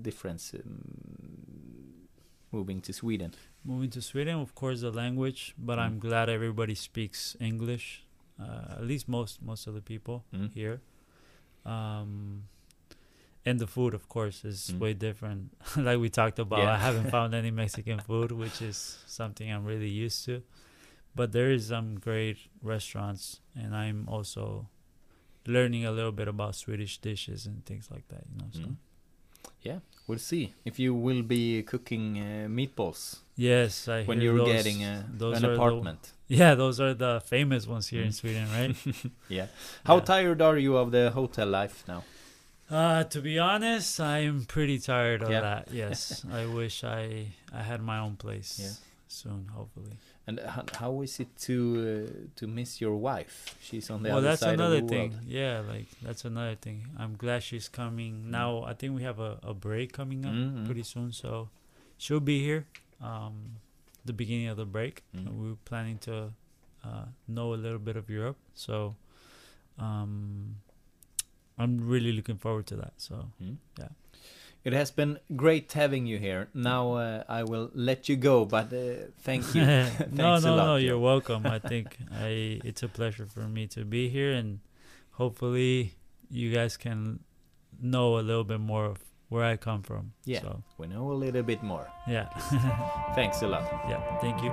[0.00, 2.08] difference um,
[2.52, 3.32] moving to Sweden?
[3.64, 5.82] Moving to Sweden, of course, the language, but Mm.
[5.84, 8.04] I'm glad everybody speaks English.
[8.38, 10.50] Uh, at least most most of the people Mm.
[10.54, 10.80] here.
[11.66, 12.44] Um,
[13.46, 14.78] and the food, of course, is Mm.
[14.80, 15.50] way different.
[15.76, 16.74] like we talked about, Yeah.
[16.74, 20.42] I haven't found any Mexican food, which is something I'm really used to.
[21.14, 24.68] But there is some great restaurants, and I'm also
[25.46, 28.24] learning a little bit about Swedish dishes and things like that.
[28.30, 28.76] You know, so Mm.
[29.62, 34.52] Yeah, we'll see if you will be cooking uh, meatballs yes, I when you're those-
[34.52, 36.12] getting a, those an are the- apartment.
[36.28, 38.14] yeah, those are the famous ones here in Mm.
[38.20, 38.76] Sweden, right?
[39.28, 39.46] Yeah.
[39.84, 40.04] How Yeah.
[40.12, 42.04] tired are you of the hotel life now?
[42.70, 45.68] Uh, to be honest, I'm pretty tired of that.
[45.72, 48.76] Yes, I wish I I had my own place Yeah.
[49.08, 49.48] soon.
[49.54, 49.96] Hopefully.
[50.26, 53.56] And how, how is it to uh, to miss your wife?
[53.60, 55.10] She's on the well, other that's side another of the thing.
[55.12, 55.24] world.
[55.26, 56.84] Yeah, like that's another thing.
[56.98, 58.30] I'm glad she's coming Mm.
[58.36, 58.50] now.
[58.64, 60.66] I think we have a, a break coming up Mhm.
[60.66, 61.48] pretty soon, so
[61.96, 62.66] she'll be here.
[63.00, 63.56] Um,
[64.04, 65.02] the beginning of the break.
[65.16, 65.32] Mm.
[65.32, 66.32] We were planning to
[66.84, 68.94] uh, know a little bit of Europe, so
[69.78, 70.56] um,
[71.58, 72.92] I'm really looking forward to that.
[72.96, 73.56] So Mm.
[73.78, 73.88] yeah.
[74.64, 76.48] It has been great having you here.
[76.52, 79.62] Now uh, I will let you go, but uh, thank you.
[80.12, 80.76] no, no, no.
[80.76, 81.46] You're welcome.
[81.46, 84.58] I think I it's a pleasure for me to be here, and
[85.12, 85.94] hopefully
[86.30, 87.20] you guys can
[87.80, 88.98] know a little bit more of
[89.30, 90.12] where I come from.
[90.24, 91.86] Yeah, So, we know a little bit more.
[92.08, 92.28] yeah.
[93.14, 93.62] Thanks a lot.
[93.88, 94.00] yeah.
[94.20, 94.52] Thank you.